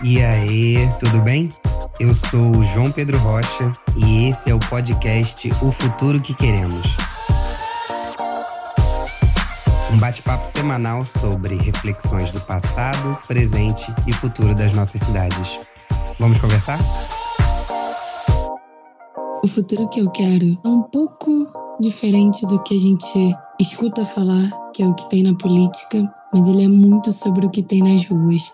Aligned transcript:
E 0.00 0.22
aí, 0.22 0.76
tudo 1.00 1.20
bem? 1.22 1.52
Eu 1.98 2.14
sou 2.14 2.56
o 2.56 2.62
João 2.62 2.88
Pedro 2.88 3.18
Rocha 3.18 3.76
e 3.96 4.28
esse 4.28 4.48
é 4.48 4.54
o 4.54 4.58
podcast 4.60 5.50
O 5.60 5.72
Futuro 5.72 6.20
que 6.20 6.32
Queremos. 6.34 6.86
Um 9.92 9.98
bate-papo 9.98 10.46
semanal 10.46 11.04
sobre 11.04 11.56
reflexões 11.56 12.30
do 12.30 12.40
passado, 12.42 13.18
presente 13.26 13.92
e 14.06 14.12
futuro 14.12 14.54
das 14.54 14.72
nossas 14.72 15.00
cidades. 15.00 15.72
Vamos 16.20 16.38
conversar? 16.38 16.78
O 19.42 19.48
futuro 19.48 19.88
que 19.88 19.98
eu 19.98 20.10
quero 20.10 20.56
é 20.64 20.68
um 20.68 20.82
pouco 20.82 21.44
diferente 21.80 22.46
do 22.46 22.62
que 22.62 22.76
a 22.76 22.78
gente 22.78 23.36
escuta 23.60 24.04
falar, 24.04 24.48
que 24.72 24.80
é 24.80 24.86
o 24.86 24.94
que 24.94 25.08
tem 25.10 25.24
na 25.24 25.34
política, 25.34 26.00
mas 26.32 26.46
ele 26.46 26.64
é 26.64 26.68
muito 26.68 27.10
sobre 27.10 27.46
o 27.46 27.50
que 27.50 27.64
tem 27.64 27.82
nas 27.82 28.06
ruas. 28.06 28.52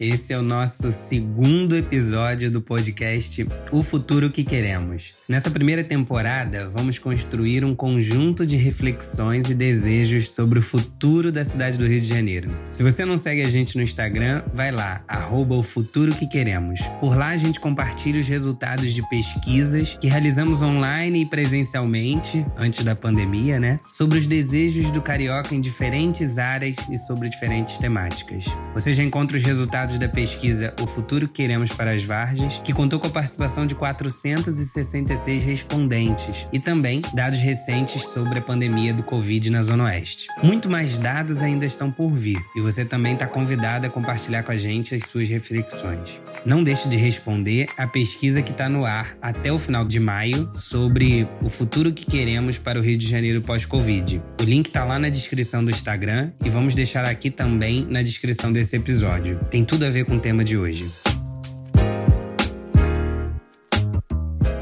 Esse 0.00 0.32
é 0.32 0.38
o 0.38 0.42
nosso 0.42 0.92
segundo 0.92 1.76
episódio 1.76 2.50
do 2.50 2.60
podcast 2.60 3.46
O 3.70 3.82
Futuro 3.82 4.30
que 4.30 4.44
Queremos. 4.44 5.14
Nessa 5.28 5.50
primeira 5.50 5.84
temporada, 5.84 6.68
vamos 6.68 6.98
construir 6.98 7.64
um 7.64 7.74
conjunto 7.74 8.46
de 8.46 8.56
reflexões 8.56 9.50
e 9.50 9.54
desejos 9.54 10.30
sobre 10.30 10.58
o 10.58 10.62
futuro 10.62 11.30
da 11.30 11.44
cidade 11.44 11.76
do 11.76 11.86
Rio 11.86 12.00
de 12.00 12.06
Janeiro. 12.06 12.48
Se 12.70 12.82
você 12.82 13.04
não 13.04 13.16
segue 13.16 13.42
a 13.42 13.50
gente 13.50 13.76
no 13.76 13.82
Instagram, 13.82 14.42
vai 14.54 14.70
lá, 14.70 15.02
arroba 15.06 15.54
o 15.54 15.62
Futuro 15.62 16.14
que 16.14 16.26
Queremos. 16.26 16.80
Por 17.00 17.16
lá 17.16 17.28
a 17.28 17.36
gente 17.36 17.60
compartilha 17.60 18.20
os 18.20 18.28
resultados 18.28 18.94
de 18.94 19.06
pesquisas 19.08 19.98
que 20.00 20.08
realizamos 20.08 20.62
online 20.62 21.22
e 21.22 21.26
presencialmente, 21.26 22.46
antes 22.56 22.84
da 22.84 22.94
pandemia, 22.94 23.60
né? 23.60 23.78
Sobre 23.92 24.18
os 24.18 24.26
desejos 24.26 24.90
do 24.90 25.02
carioca 25.02 25.54
em 25.54 25.60
diferentes 25.60 26.38
áreas 26.38 26.76
e 26.88 26.96
sobre 26.96 27.28
diferentes 27.28 27.78
temáticas. 27.78 28.44
Você 28.74 28.92
já 28.92 29.02
encontra 29.02 29.36
os 29.36 29.42
resultados 29.42 29.65
da 29.98 30.08
pesquisa 30.08 30.74
O 30.80 30.86
Futuro 30.86 31.26
que 31.26 31.46
Queremos 31.46 31.70
para 31.70 31.92
as 31.92 32.02
Vargens, 32.02 32.60
que 32.64 32.72
contou 32.72 32.98
com 32.98 33.06
a 33.06 33.10
participação 33.10 33.66
de 33.66 33.74
466 33.76 35.44
respondentes, 35.44 36.44
e 36.52 36.58
também 36.58 37.02
dados 37.14 37.38
recentes 37.38 38.02
sobre 38.08 38.40
a 38.40 38.42
pandemia 38.42 38.92
do 38.92 39.04
Covid 39.04 39.48
na 39.48 39.62
Zona 39.62 39.84
Oeste. 39.84 40.26
Muito 40.42 40.68
mais 40.68 40.98
dados 40.98 41.40
ainda 41.40 41.64
estão 41.64 41.88
por 41.88 42.12
vir, 42.12 42.40
e 42.56 42.60
você 42.60 42.84
também 42.84 43.12
está 43.12 43.28
convidado 43.28 43.86
a 43.86 43.90
compartilhar 43.90 44.42
com 44.42 44.50
a 44.50 44.56
gente 44.56 44.92
as 44.94 45.04
suas 45.04 45.28
reflexões. 45.28 46.20
Não 46.46 46.62
deixe 46.62 46.88
de 46.88 46.96
responder 46.96 47.66
a 47.76 47.88
pesquisa 47.88 48.40
que 48.40 48.52
está 48.52 48.68
no 48.68 48.84
ar 48.84 49.18
até 49.20 49.50
o 49.50 49.58
final 49.58 49.84
de 49.84 49.98
maio 49.98 50.48
sobre 50.54 51.26
o 51.42 51.50
futuro 51.50 51.92
que 51.92 52.06
queremos 52.06 52.56
para 52.56 52.78
o 52.78 52.82
Rio 52.82 52.96
de 52.96 53.08
Janeiro 53.08 53.42
pós-Covid. 53.42 54.22
O 54.40 54.44
link 54.44 54.68
está 54.68 54.84
lá 54.84 54.96
na 54.96 55.08
descrição 55.08 55.64
do 55.64 55.72
Instagram 55.72 56.30
e 56.44 56.48
vamos 56.48 56.76
deixar 56.76 57.04
aqui 57.04 57.32
também 57.32 57.84
na 57.90 58.00
descrição 58.00 58.52
desse 58.52 58.76
episódio. 58.76 59.40
Tem 59.50 59.64
tudo 59.64 59.86
a 59.86 59.90
ver 59.90 60.04
com 60.04 60.14
o 60.14 60.20
tema 60.20 60.44
de 60.44 60.56
hoje. 60.56 60.86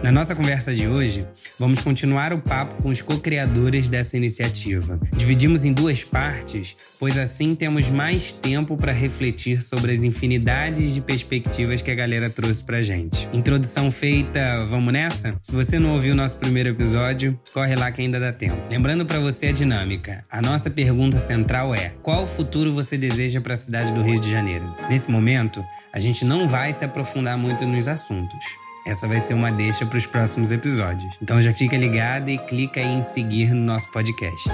Na 0.05 0.13
nossa 0.13 0.35
conversa 0.35 0.75
de 0.75 0.87
hoje, 0.87 1.27
vamos 1.59 1.81
continuar 1.81 2.35
o 2.35 2.39
papo 2.39 2.75
com 2.83 2.91
os 2.91 3.01
co-criadores 3.01 3.89
dessa 3.89 4.19
iniciativa. 4.19 5.01
Dividimos 5.17 5.65
em 5.65 5.73
duas 5.73 6.05
partes, 6.05 6.77
pois 7.01 7.17
assim 7.17 7.55
temos 7.55 7.89
mais 7.89 8.31
tempo 8.31 8.77
para 8.77 8.93
refletir 8.93 9.63
sobre 9.63 9.93
as 9.93 10.03
infinidades 10.03 10.93
de 10.93 11.01
perspectivas 11.01 11.81
que 11.81 11.91
a 11.91 11.95
galera 11.95 12.29
trouxe 12.29 12.63
pra 12.63 12.83
gente. 12.83 13.27
Introdução 13.33 13.91
feita, 13.91 14.67
vamos 14.67 14.93
nessa? 14.93 15.39
Se 15.41 15.53
você 15.53 15.79
não 15.79 15.95
ouviu 15.95 16.13
o 16.13 16.17
nosso 16.17 16.37
primeiro 16.37 16.69
episódio, 16.69 17.41
corre 17.55 17.75
lá 17.75 17.91
que 17.91 18.03
ainda 18.03 18.21
dá 18.21 18.31
tempo. 18.31 18.61
Lembrando 18.69 19.07
para 19.07 19.21
você 19.21 19.47
a 19.47 19.53
dinâmica. 19.53 20.23
A 20.31 20.43
nossa 20.43 20.69
pergunta 20.69 21.19
central 21.19 21.75
é: 21.75 21.95
qual 22.03 22.27
futuro 22.27 22.75
você 22.75 22.99
deseja 22.99 23.41
para 23.41 23.55
a 23.55 23.57
cidade 23.57 23.91
do 23.95 24.03
Rio 24.03 24.21
de 24.21 24.31
Janeiro? 24.31 24.67
Nesse 24.91 25.11
momento, 25.11 25.65
a 25.95 25.99
gente 25.99 26.27
não 26.27 26.47
vai 26.47 26.75
se 26.75 26.85
aprofundar 26.85 27.39
muito 27.39 27.65
nos 27.65 27.89
assuntos. 27.89 28.64
Essa 28.85 29.09
vai 29.09 29.19
ser 29.19 29.35
uma 29.35 29.51
deixa 29.51 29.87
para 29.87 29.97
os 29.97 30.07
próximos 30.07 30.51
episódios. 30.51 31.15
Então 31.21 31.41
já 31.41 31.53
fica 31.53 31.77
ligado 31.77 32.29
e 32.29 32.37
clica 32.37 32.81
aí 32.81 32.87
em 32.87 33.03
seguir 33.03 33.55
no 33.55 33.63
nosso 33.63 33.91
podcast. 33.91 34.49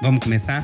Vamos 0.00 0.22
começar? 0.22 0.62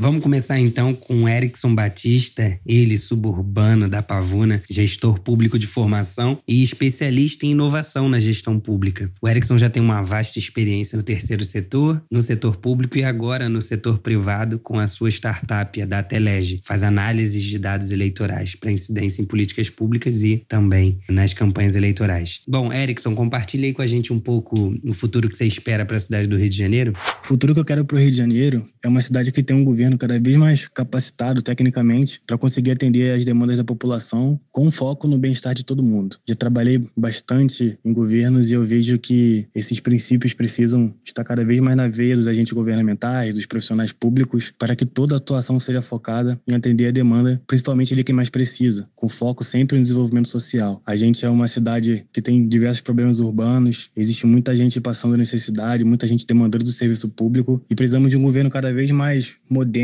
Vamos 0.00 0.22
começar 0.22 0.60
então 0.60 0.94
com 0.94 1.28
Erickson 1.28 1.74
Batista, 1.74 2.56
ele 2.64 2.96
suburbano 2.96 3.88
da 3.88 4.00
Pavuna, 4.00 4.62
gestor 4.70 5.18
público 5.18 5.58
de 5.58 5.66
formação 5.66 6.38
e 6.46 6.62
especialista 6.62 7.44
em 7.44 7.50
inovação 7.50 8.08
na 8.08 8.20
gestão 8.20 8.60
pública. 8.60 9.10
O 9.20 9.28
Erickson 9.28 9.58
já 9.58 9.68
tem 9.68 9.82
uma 9.82 10.00
vasta 10.00 10.38
experiência 10.38 10.94
no 10.94 11.02
terceiro 11.02 11.44
setor, 11.44 12.00
no 12.12 12.22
setor 12.22 12.58
público 12.58 12.96
e 12.96 13.02
agora 13.02 13.48
no 13.48 13.60
setor 13.60 13.98
privado 13.98 14.60
com 14.60 14.78
a 14.78 14.86
sua 14.86 15.10
startup, 15.10 15.82
a 15.82 15.84
Datelege. 15.84 16.60
Faz 16.64 16.84
análises 16.84 17.42
de 17.42 17.58
dados 17.58 17.90
eleitorais 17.90 18.54
para 18.54 18.70
incidência 18.70 19.20
em 19.20 19.24
políticas 19.24 19.68
públicas 19.68 20.22
e 20.22 20.44
também 20.46 21.00
nas 21.10 21.32
campanhas 21.32 21.74
eleitorais. 21.74 22.42
Bom, 22.46 22.72
Erickson, 22.72 23.16
compartilhe 23.16 23.66
aí 23.66 23.72
com 23.72 23.82
a 23.82 23.86
gente 23.88 24.12
um 24.12 24.20
pouco 24.20 24.78
o 24.84 24.94
futuro 24.94 25.28
que 25.28 25.34
você 25.34 25.44
espera 25.44 25.84
para 25.84 25.96
a 25.96 26.00
cidade 26.00 26.28
do 26.28 26.36
Rio 26.36 26.48
de 26.48 26.56
Janeiro. 26.56 26.92
O 27.24 27.26
futuro 27.26 27.52
que 27.52 27.58
eu 27.58 27.64
quero 27.64 27.84
para 27.84 27.96
o 27.96 27.98
Rio 27.98 28.12
de 28.12 28.16
Janeiro 28.16 28.64
é 28.80 28.86
uma 28.86 29.00
cidade 29.00 29.32
que 29.32 29.42
tem 29.42 29.56
um 29.56 29.64
governo 29.64 29.87
cada 29.96 30.18
vez 30.18 30.36
mais 30.36 30.68
capacitado 30.68 31.42
tecnicamente 31.42 32.20
para 32.26 32.36
conseguir 32.36 32.72
atender 32.72 33.14
às 33.14 33.24
demandas 33.24 33.58
da 33.58 33.64
população 33.64 34.38
com 34.50 34.70
foco 34.70 35.06
no 35.06 35.18
bem-estar 35.18 35.54
de 35.54 35.64
todo 35.64 35.82
mundo. 35.82 36.16
Já 36.26 36.34
trabalhei 36.34 36.84
bastante 36.96 37.78
em 37.84 37.92
governos 37.92 38.50
e 38.50 38.54
eu 38.54 38.64
vejo 38.64 38.98
que 38.98 39.46
esses 39.54 39.80
princípios 39.80 40.34
precisam 40.34 40.92
estar 41.04 41.24
cada 41.24 41.44
vez 41.44 41.60
mais 41.60 41.76
na 41.76 41.88
veia 41.88 42.16
dos 42.16 42.26
agentes 42.26 42.52
governamentais, 42.52 43.34
dos 43.34 43.46
profissionais 43.46 43.92
públicos, 43.92 44.52
para 44.58 44.74
que 44.74 44.84
toda 44.84 45.14
a 45.14 45.18
atuação 45.18 45.58
seja 45.58 45.80
focada 45.80 46.38
em 46.46 46.54
atender 46.54 46.88
a 46.88 46.90
demanda, 46.90 47.40
principalmente 47.46 47.94
de 47.94 48.04
quem 48.04 48.14
mais 48.14 48.28
precisa, 48.28 48.88
com 48.94 49.08
foco 49.08 49.44
sempre 49.44 49.76
no 49.76 49.82
desenvolvimento 49.82 50.28
social. 50.28 50.82
A 50.84 50.96
gente 50.96 51.24
é 51.24 51.28
uma 51.28 51.48
cidade 51.48 52.04
que 52.12 52.20
tem 52.20 52.46
diversos 52.48 52.80
problemas 52.80 53.20
urbanos, 53.20 53.90
existe 53.96 54.26
muita 54.26 54.54
gente 54.56 54.80
passando 54.80 55.16
necessidade, 55.16 55.84
muita 55.84 56.06
gente 56.06 56.26
demandando 56.26 56.64
do 56.64 56.72
serviço 56.72 57.08
público 57.08 57.62
e 57.70 57.74
precisamos 57.74 58.10
de 58.10 58.16
um 58.16 58.22
governo 58.22 58.50
cada 58.50 58.72
vez 58.72 58.90
mais 58.90 59.34
moderno 59.48 59.77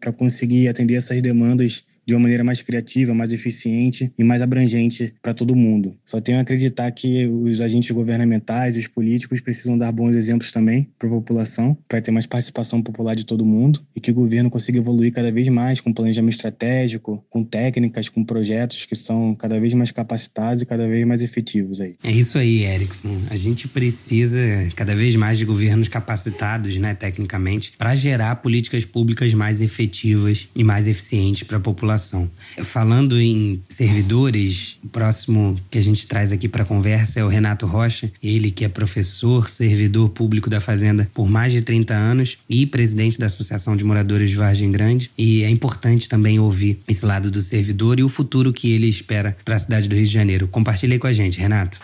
para 0.00 0.12
conseguir 0.12 0.68
atender 0.68 0.96
essas 0.96 1.22
demandas 1.22 1.84
de 2.10 2.14
uma 2.14 2.22
maneira 2.22 2.42
mais 2.42 2.60
criativa, 2.60 3.14
mais 3.14 3.32
eficiente 3.32 4.12
e 4.18 4.24
mais 4.24 4.42
abrangente 4.42 5.14
para 5.22 5.32
todo 5.32 5.54
mundo. 5.54 5.94
Só 6.04 6.20
tenho 6.20 6.38
a 6.38 6.40
acreditar 6.40 6.90
que 6.90 7.26
os 7.26 7.60
agentes 7.60 7.90
governamentais 7.92 8.74
e 8.74 8.80
os 8.80 8.88
políticos 8.88 9.40
precisam 9.40 9.78
dar 9.78 9.92
bons 9.92 10.16
exemplos 10.16 10.50
também 10.50 10.88
para 10.98 11.08
a 11.08 11.12
população, 11.12 11.78
para 11.88 12.00
ter 12.00 12.10
mais 12.10 12.26
participação 12.26 12.82
popular 12.82 13.14
de 13.14 13.24
todo 13.24 13.44
mundo 13.44 13.80
e 13.94 14.00
que 14.00 14.10
o 14.10 14.14
governo 14.14 14.50
consiga 14.50 14.78
evoluir 14.78 15.12
cada 15.12 15.30
vez 15.30 15.48
mais 15.48 15.80
com 15.80 15.92
planejamento 15.92 16.34
estratégico, 16.34 17.24
com 17.30 17.44
técnicas, 17.44 18.08
com 18.08 18.24
projetos 18.24 18.84
que 18.86 18.96
são 18.96 19.32
cada 19.34 19.60
vez 19.60 19.72
mais 19.72 19.92
capacitados 19.92 20.62
e 20.62 20.66
cada 20.66 20.88
vez 20.88 21.06
mais 21.06 21.22
efetivos 21.22 21.80
aí. 21.80 21.94
É 22.02 22.10
isso 22.10 22.38
aí, 22.38 22.64
Erickson. 22.64 23.16
A 23.30 23.36
gente 23.36 23.68
precisa 23.68 24.40
cada 24.74 24.96
vez 24.96 25.14
mais 25.14 25.38
de 25.38 25.44
governos 25.44 25.86
capacitados, 25.86 26.76
né, 26.76 26.92
tecnicamente, 26.92 27.72
para 27.78 27.94
gerar 27.94 28.34
políticas 28.36 28.84
públicas 28.84 29.32
mais 29.32 29.60
efetivas 29.60 30.48
e 30.56 30.64
mais 30.64 30.88
eficientes 30.88 31.44
para 31.44 31.58
a 31.58 31.60
população 31.60 31.99
população. 32.00 32.30
Falando 32.64 33.20
em 33.20 33.62
servidores, 33.68 34.78
o 34.82 34.88
próximo 34.88 35.60
que 35.70 35.78
a 35.78 35.82
gente 35.82 36.06
traz 36.06 36.32
aqui 36.32 36.48
para 36.48 36.64
conversa 36.64 37.20
é 37.20 37.24
o 37.24 37.28
Renato 37.28 37.66
Rocha, 37.66 38.10
ele 38.22 38.50
que 38.50 38.64
é 38.64 38.68
professor, 38.68 39.48
servidor 39.48 40.08
público 40.08 40.48
da 40.48 40.60
Fazenda 40.60 41.08
por 41.12 41.28
mais 41.28 41.52
de 41.52 41.60
30 41.60 41.94
anos 41.94 42.38
e 42.48 42.66
presidente 42.66 43.18
da 43.18 43.26
Associação 43.26 43.76
de 43.76 43.84
Moradores 43.84 44.30
de 44.30 44.36
Vargem 44.36 44.72
Grande. 44.72 45.10
E 45.16 45.42
é 45.42 45.50
importante 45.50 46.08
também 46.08 46.38
ouvir 46.38 46.78
esse 46.88 47.04
lado 47.04 47.30
do 47.30 47.42
servidor 47.42 48.00
e 48.00 48.02
o 48.02 48.08
futuro 48.08 48.52
que 48.52 48.72
ele 48.72 48.88
espera 48.88 49.36
para 49.44 49.56
a 49.56 49.58
cidade 49.58 49.88
do 49.88 49.94
Rio 49.94 50.06
de 50.06 50.12
Janeiro. 50.12 50.48
Compartilhe 50.48 50.98
com 50.98 51.06
a 51.06 51.12
gente, 51.12 51.38
Renato. 51.38 51.78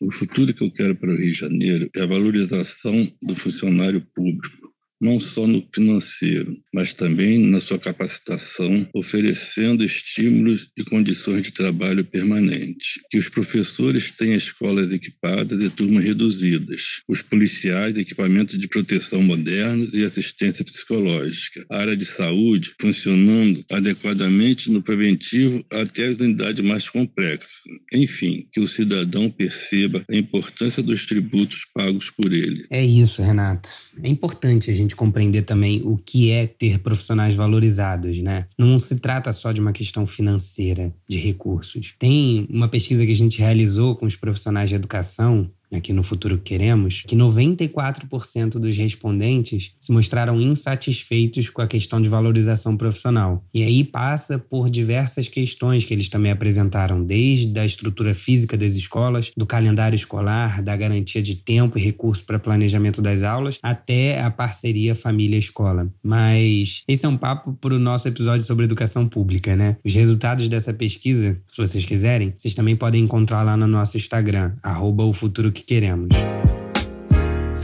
O 0.00 0.12
futuro 0.12 0.52
que 0.52 0.62
eu 0.62 0.70
quero 0.70 0.94
para 0.94 1.10
o 1.10 1.16
Rio 1.16 1.32
de 1.32 1.38
Janeiro 1.38 1.88
é 1.96 2.02
a 2.02 2.06
valorização 2.06 3.08
do 3.22 3.34
funcionário 3.34 4.02
público 4.14 4.63
não 5.04 5.20
só 5.20 5.46
no 5.46 5.62
financeiro, 5.70 6.50
mas 6.72 6.94
também 6.94 7.38
na 7.38 7.60
sua 7.60 7.78
capacitação, 7.78 8.88
oferecendo 8.94 9.84
estímulos 9.84 10.70
e 10.78 10.82
condições 10.82 11.42
de 11.42 11.52
trabalho 11.52 12.02
permanente. 12.06 13.02
Que 13.10 13.18
os 13.18 13.28
professores 13.28 14.10
tenham 14.10 14.36
escolas 14.36 14.90
equipadas 14.90 15.60
e 15.60 15.68
turmas 15.68 16.04
reduzidas, 16.04 17.02
os 17.06 17.20
policiais 17.20 17.96
equipamentos 17.98 18.58
de 18.58 18.66
proteção 18.66 19.22
modernos 19.22 19.92
e 19.92 20.02
assistência 20.02 20.64
psicológica, 20.64 21.66
a 21.70 21.78
área 21.78 21.96
de 21.96 22.06
saúde 22.06 22.72
funcionando 22.80 23.62
adequadamente 23.70 24.70
no 24.70 24.82
preventivo 24.82 25.62
até 25.70 26.06
as 26.06 26.18
unidades 26.18 26.64
mais 26.64 26.88
complexas. 26.88 27.60
Enfim, 27.92 28.46
que 28.50 28.60
o 28.60 28.66
cidadão 28.66 29.28
perceba 29.28 30.02
a 30.10 30.16
importância 30.16 30.82
dos 30.82 31.06
tributos 31.06 31.66
pagos 31.74 32.10
por 32.10 32.32
ele. 32.32 32.66
É 32.70 32.82
isso, 32.82 33.20
Renato. 33.20 33.68
É 34.02 34.08
importante 34.08 34.70
a 34.70 34.74
gente 34.74 34.93
gente 34.94 34.96
compreender 34.96 35.42
também 35.42 35.82
o 35.84 35.96
que 35.96 36.30
é 36.30 36.46
ter 36.46 36.78
profissionais 36.78 37.34
valorizados, 37.34 38.18
né? 38.20 38.46
Não 38.56 38.78
se 38.78 39.00
trata 39.00 39.32
só 39.32 39.52
de 39.52 39.60
uma 39.60 39.72
questão 39.72 40.06
financeira, 40.06 40.94
de 41.08 41.18
recursos. 41.18 41.94
Tem 41.98 42.46
uma 42.48 42.68
pesquisa 42.68 43.04
que 43.04 43.12
a 43.12 43.16
gente 43.16 43.38
realizou 43.38 43.96
com 43.96 44.06
os 44.06 44.16
profissionais 44.16 44.68
de 44.68 44.76
educação 44.76 45.50
aqui 45.76 45.92
no 45.92 46.02
Futuro 46.02 46.38
Queremos, 46.38 47.02
que 47.06 47.16
94% 47.16 48.58
dos 48.58 48.76
respondentes 48.76 49.72
se 49.80 49.92
mostraram 49.92 50.40
insatisfeitos 50.40 51.48
com 51.50 51.62
a 51.62 51.66
questão 51.66 52.00
de 52.00 52.08
valorização 52.08 52.76
profissional. 52.76 53.44
E 53.52 53.62
aí 53.62 53.84
passa 53.84 54.38
por 54.38 54.70
diversas 54.70 55.28
questões 55.28 55.84
que 55.84 55.92
eles 55.92 56.08
também 56.08 56.32
apresentaram, 56.32 57.02
desde 57.02 57.58
a 57.58 57.64
estrutura 57.64 58.14
física 58.14 58.56
das 58.56 58.74
escolas, 58.74 59.32
do 59.36 59.46
calendário 59.46 59.96
escolar, 59.96 60.62
da 60.62 60.76
garantia 60.76 61.22
de 61.22 61.34
tempo 61.34 61.78
e 61.78 61.82
recurso 61.82 62.24
para 62.24 62.38
planejamento 62.38 63.00
das 63.02 63.22
aulas, 63.22 63.58
até 63.62 64.20
a 64.20 64.30
parceria 64.30 64.94
família-escola. 64.94 65.92
Mas 66.02 66.82
esse 66.86 67.06
é 67.06 67.08
um 67.08 67.16
papo 67.16 67.52
para 67.60 67.74
o 67.74 67.78
nosso 67.78 68.08
episódio 68.08 68.44
sobre 68.44 68.64
educação 68.64 69.08
pública, 69.08 69.56
né? 69.56 69.76
Os 69.84 69.94
resultados 69.94 70.48
dessa 70.48 70.72
pesquisa, 70.72 71.40
se 71.46 71.56
vocês 71.56 71.84
quiserem, 71.84 72.34
vocês 72.36 72.54
também 72.54 72.76
podem 72.76 73.02
encontrar 73.02 73.42
lá 73.42 73.56
no 73.56 73.66
nosso 73.66 73.96
Instagram, 73.96 74.52
arroba 74.62 75.04
o 75.04 75.12
futuro 75.12 75.50
que 75.50 75.62
queremos. 75.64 76.14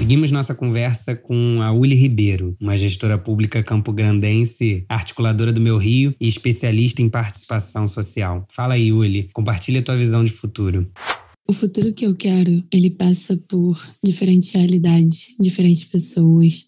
Seguimos 0.01 0.31
nossa 0.31 0.55
conversa 0.55 1.15
com 1.15 1.61
a 1.61 1.73
Uli 1.73 1.95
Ribeiro, 1.95 2.57
uma 2.59 2.77
gestora 2.77 3.19
pública 3.19 3.63
campograndense, 3.63 4.85
articuladora 4.89 5.53
do 5.53 5.61
Meu 5.61 5.77
Rio 5.77 6.15
e 6.19 6.27
especialista 6.27 7.03
em 7.03 7.09
participação 7.11 7.87
social. 7.87 8.47
Fala 8.51 8.75
aí, 8.75 8.93
Uli, 8.93 9.29
compartilha 9.35 9.83
tua 9.83 9.97
visão 9.97 10.25
de 10.25 10.33
futuro. 10.33 10.91
O 11.47 11.53
futuro 11.53 11.93
que 11.93 12.07
eu 12.07 12.17
quero, 12.17 12.65
ele 12.73 12.91
passa 12.91 13.37
por 13.49 13.79
diferentes 14.03 14.51
realidades, 14.53 15.35
diferentes 15.39 15.85
pessoas, 15.85 16.65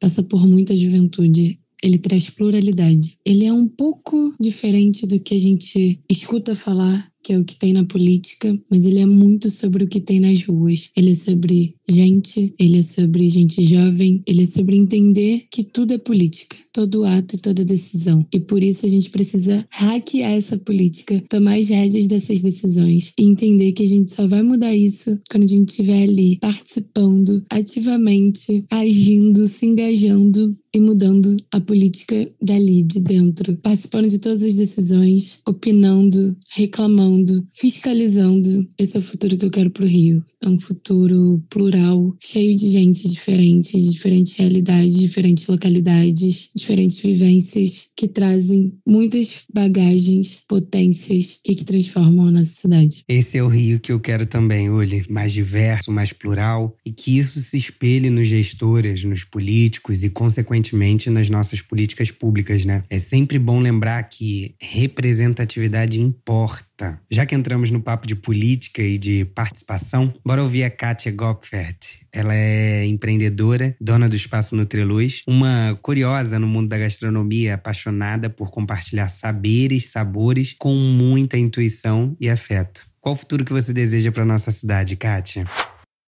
passa 0.00 0.22
por 0.22 0.46
muita 0.46 0.76
juventude. 0.76 1.58
Ele 1.82 1.98
traz 1.98 2.30
pluralidade. 2.30 3.18
Ele 3.26 3.44
é 3.44 3.52
um 3.52 3.68
pouco 3.68 4.32
diferente 4.40 5.06
do 5.06 5.20
que 5.20 5.34
a 5.34 5.38
gente 5.38 6.00
escuta 6.08 6.54
falar 6.54 7.11
que 7.22 7.32
é 7.32 7.38
o 7.38 7.44
que 7.44 7.56
tem 7.56 7.72
na 7.72 7.84
política, 7.84 8.52
mas 8.70 8.84
ele 8.84 8.98
é 8.98 9.06
muito 9.06 9.48
sobre 9.48 9.84
o 9.84 9.88
que 9.88 10.00
tem 10.00 10.20
nas 10.20 10.44
ruas. 10.44 10.90
Ele 10.96 11.12
é 11.12 11.14
sobre 11.14 11.76
gente, 11.92 12.54
ele 12.58 12.78
é 12.78 12.82
sobre 12.82 13.28
gente 13.28 13.62
jovem, 13.64 14.22
ele 14.26 14.42
é 14.42 14.46
sobre 14.46 14.76
entender 14.76 15.44
que 15.50 15.62
tudo 15.62 15.94
é 15.94 15.98
política, 15.98 16.56
todo 16.72 17.04
ato 17.04 17.36
e 17.36 17.38
toda 17.38 17.64
decisão. 17.64 18.26
E 18.32 18.40
por 18.40 18.62
isso 18.62 18.86
a 18.86 18.88
gente 18.88 19.10
precisa 19.10 19.66
hackear 19.70 20.32
essa 20.32 20.58
política, 20.58 21.22
tomar 21.28 21.58
as 21.58 21.68
rédeas 21.68 22.06
dessas 22.06 22.40
decisões 22.40 23.12
e 23.18 23.24
entender 23.24 23.72
que 23.72 23.82
a 23.82 23.88
gente 23.88 24.10
só 24.10 24.26
vai 24.26 24.42
mudar 24.42 24.74
isso 24.74 25.18
quando 25.30 25.44
a 25.44 25.48
gente 25.48 25.68
estiver 25.68 26.04
ali 26.04 26.38
participando 26.38 27.44
ativamente, 27.50 28.64
agindo, 28.70 29.46
se 29.46 29.66
engajando 29.66 30.56
e 30.74 30.80
mudando 30.80 31.36
a 31.52 31.60
política 31.60 32.26
dali 32.40 32.82
de 32.82 33.00
dentro, 33.00 33.56
participando 33.58 34.08
de 34.08 34.18
todas 34.18 34.42
as 34.42 34.54
decisões, 34.54 35.40
opinando, 35.46 36.34
reclamando 36.50 37.42
fiscalizando. 37.52 38.66
Esse 38.78 38.96
é 38.96 39.00
o 39.00 39.02
futuro 39.02 39.36
que 39.36 39.44
eu 39.44 39.50
quero 39.50 39.70
para 39.70 39.84
o 39.84 39.88
Rio. 39.88 40.24
É 40.44 40.48
um 40.48 40.58
futuro 40.58 41.40
plural, 41.48 42.16
cheio 42.20 42.56
de 42.56 42.68
gente 42.68 43.08
diferente, 43.08 43.78
de 43.78 43.90
diferentes 43.90 44.32
realidades, 44.34 44.98
diferentes 44.98 45.46
localidades, 45.46 46.50
diferentes 46.54 46.98
vivências, 46.98 47.88
que 47.96 48.08
trazem 48.08 48.74
muitas 48.86 49.44
bagagens, 49.54 50.42
potências 50.48 51.38
e 51.46 51.54
que 51.54 51.64
transformam 51.64 52.26
a 52.26 52.30
nossa 52.32 52.50
cidade. 52.50 53.04
Esse 53.08 53.38
é 53.38 53.42
o 53.42 53.46
Rio 53.46 53.78
que 53.78 53.92
eu 53.92 54.00
quero 54.00 54.26
também, 54.26 54.68
Uli. 54.68 55.04
Mais 55.08 55.32
diverso, 55.32 55.92
mais 55.92 56.12
plural 56.12 56.76
e 56.84 56.92
que 56.92 57.16
isso 57.18 57.38
se 57.40 57.56
espelhe 57.56 58.10
nos 58.10 58.26
gestores, 58.26 59.04
nos 59.04 59.22
políticos 59.22 60.02
e, 60.02 60.10
consequentemente, 60.10 61.08
nas 61.08 61.30
nossas 61.30 61.62
políticas 61.62 62.10
públicas, 62.10 62.64
né? 62.64 62.82
É 62.90 62.98
sempre 62.98 63.38
bom 63.38 63.60
lembrar 63.60 64.02
que 64.04 64.54
representatividade 64.60 66.00
importa. 66.00 66.71
Já 67.10 67.26
que 67.26 67.34
entramos 67.34 67.70
no 67.70 67.80
papo 67.80 68.06
de 68.06 68.14
política 68.14 68.82
e 68.82 68.98
de 68.98 69.24
participação, 69.24 70.12
bora 70.24 70.42
ouvir 70.42 70.64
a 70.64 70.70
Kátia 70.70 71.12
Gopfert. 71.12 72.00
Ela 72.12 72.34
é 72.34 72.84
empreendedora, 72.86 73.76
dona 73.80 74.08
do 74.08 74.16
Espaço 74.16 74.54
Nutriluz, 74.56 75.22
uma 75.26 75.78
curiosa 75.82 76.38
no 76.38 76.46
mundo 76.46 76.68
da 76.68 76.78
gastronomia, 76.78 77.54
apaixonada 77.54 78.28
por 78.28 78.50
compartilhar 78.50 79.08
saberes, 79.08 79.90
sabores 79.90 80.54
com 80.58 80.74
muita 80.74 81.38
intuição 81.38 82.16
e 82.20 82.28
afeto. 82.28 82.86
Qual 83.00 83.14
o 83.14 83.18
futuro 83.18 83.44
que 83.44 83.52
você 83.52 83.72
deseja 83.72 84.12
para 84.12 84.24
nossa 84.24 84.50
cidade, 84.50 84.96
Kátia? 84.96 85.44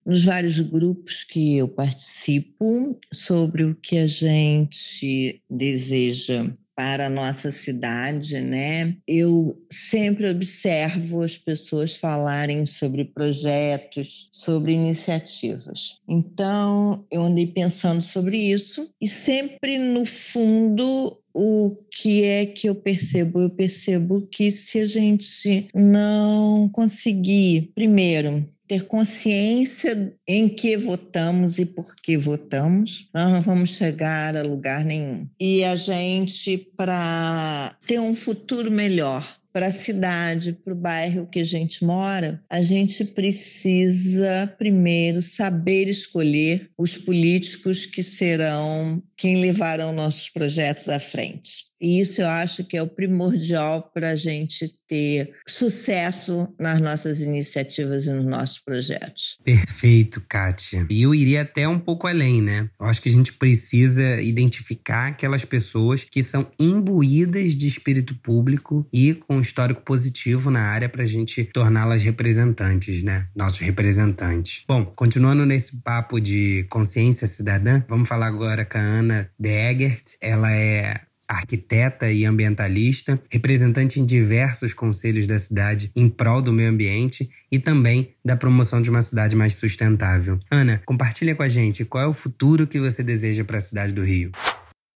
nos 0.05 0.25
vários 0.25 0.59
grupos 0.59 1.23
que 1.23 1.57
eu 1.57 1.67
participo 1.67 2.99
sobre 3.13 3.63
o 3.63 3.75
que 3.75 3.95
a 3.97 4.07
gente 4.07 5.39
deseja 5.47 6.51
para 6.79 7.07
a 7.07 7.09
nossa 7.09 7.51
cidade, 7.51 8.39
né? 8.39 8.95
Eu 9.05 9.61
sempre 9.69 10.29
observo 10.29 11.21
as 11.21 11.37
pessoas 11.37 11.93
falarem 11.93 12.65
sobre 12.65 13.03
projetos, 13.03 14.29
sobre 14.31 14.71
iniciativas. 14.71 15.99
Então, 16.07 17.05
eu 17.11 17.23
andei 17.23 17.47
pensando 17.47 18.01
sobre 18.01 18.37
isso 18.37 18.89
e 19.01 19.09
sempre 19.09 19.77
no 19.77 20.05
fundo 20.05 21.19
o 21.33 21.75
que 21.91 22.23
é 22.23 22.45
que 22.45 22.69
eu 22.69 22.75
percebo? 22.75 23.41
Eu 23.41 23.49
percebo 23.49 24.25
que 24.27 24.49
se 24.49 24.79
a 24.79 24.85
gente 24.85 25.67
não 25.75 26.69
conseguir, 26.69 27.71
primeiro, 27.75 28.41
ter 28.69 28.85
consciência 28.85 30.13
em 30.27 30.47
que 30.47 30.77
votamos 30.77 31.57
e 31.57 31.65
por 31.65 31.95
que 31.95 32.15
votamos, 32.15 33.09
nós 33.11 33.31
não 33.31 33.41
vamos 33.41 33.71
chegar 33.71 34.37
a 34.37 34.43
lugar 34.43 34.85
nenhum. 34.85 35.27
E 35.39 35.63
a 35.63 35.75
gente, 35.75 36.55
para 36.77 37.75
ter 37.87 37.99
um 37.99 38.13
futuro 38.13 38.69
melhor, 38.69 39.39
para 39.51 39.67
a 39.67 39.71
cidade, 39.71 40.53
para 40.53 40.73
o 40.73 40.75
bairro 40.75 41.25
que 41.25 41.39
a 41.39 41.43
gente 41.43 41.83
mora, 41.83 42.39
a 42.47 42.61
gente 42.61 43.03
precisa 43.03 44.53
primeiro 44.59 45.23
saber 45.23 45.89
escolher 45.89 46.69
os 46.77 46.95
políticos 46.95 47.87
que 47.87 48.03
serão 48.03 49.01
quem 49.17 49.41
levarão 49.41 49.91
nossos 49.91 50.29
projetos 50.29 50.87
à 50.87 50.99
frente. 50.99 51.68
E 51.81 51.99
isso 51.99 52.21
eu 52.21 52.27
acho 52.27 52.63
que 52.63 52.77
é 52.77 52.81
o 52.81 52.87
primordial 52.87 53.89
para 53.93 54.11
a 54.11 54.15
gente 54.15 54.73
ter 54.87 55.33
sucesso 55.47 56.51
nas 56.59 56.81
nossas 56.81 57.21
iniciativas 57.21 58.05
e 58.05 58.11
nos 58.11 58.25
nossos 58.25 58.59
projetos. 58.59 59.37
Perfeito, 59.43 60.21
Kátia. 60.27 60.85
E 60.89 61.03
eu 61.03 61.13
iria 61.13 61.43
até 61.43 61.67
um 61.67 61.79
pouco 61.79 62.07
além, 62.07 62.41
né? 62.41 62.69
Eu 62.79 62.87
acho 62.87 63.01
que 63.01 63.07
a 63.07 63.11
gente 63.11 63.31
precisa 63.33 64.19
identificar 64.21 65.07
aquelas 65.07 65.45
pessoas 65.45 66.03
que 66.03 66.23
são 66.23 66.49
imbuídas 66.59 67.55
de 67.55 67.67
espírito 67.67 68.15
público 68.15 68.87
e 68.91 69.13
com 69.13 69.39
histórico 69.39 69.81
positivo 69.81 70.49
na 70.49 70.61
área 70.61 70.89
para 70.89 71.03
a 71.03 71.07
gente 71.07 71.43
torná-las 71.45 72.01
representantes, 72.01 73.03
né? 73.03 73.27
Nossos 73.35 73.59
representantes. 73.59 74.63
Bom, 74.67 74.85
continuando 74.85 75.45
nesse 75.45 75.81
papo 75.81 76.19
de 76.19 76.65
consciência 76.69 77.27
cidadã, 77.27 77.83
vamos 77.87 78.09
falar 78.09 78.27
agora 78.27 78.65
com 78.65 78.77
a 78.77 78.81
Ana 78.81 79.29
Degert. 79.39 80.15
Ela 80.21 80.51
é 80.51 81.08
arquiteta 81.29 82.11
e 82.11 82.25
ambientalista, 82.25 83.21
representante 83.29 83.99
em 83.99 84.05
diversos 84.05 84.73
conselhos 84.73 85.27
da 85.27 85.37
cidade 85.37 85.91
em 85.95 86.09
prol 86.09 86.41
do 86.41 86.51
meio 86.51 86.69
ambiente 86.69 87.29
e 87.51 87.59
também 87.59 88.15
da 88.25 88.35
promoção 88.35 88.81
de 88.81 88.89
uma 88.89 89.03
cidade 89.03 89.35
mais 89.35 89.53
sustentável. 89.53 90.39
Ana, 90.49 90.81
compartilha 90.85 91.35
com 91.35 91.43
a 91.43 91.47
gente 91.47 91.85
qual 91.85 92.03
é 92.03 92.07
o 92.07 92.13
futuro 92.13 92.65
que 92.65 92.79
você 92.79 93.03
deseja 93.03 93.43
para 93.43 93.59
a 93.59 93.61
cidade 93.61 93.93
do 93.93 94.03
Rio. 94.03 94.31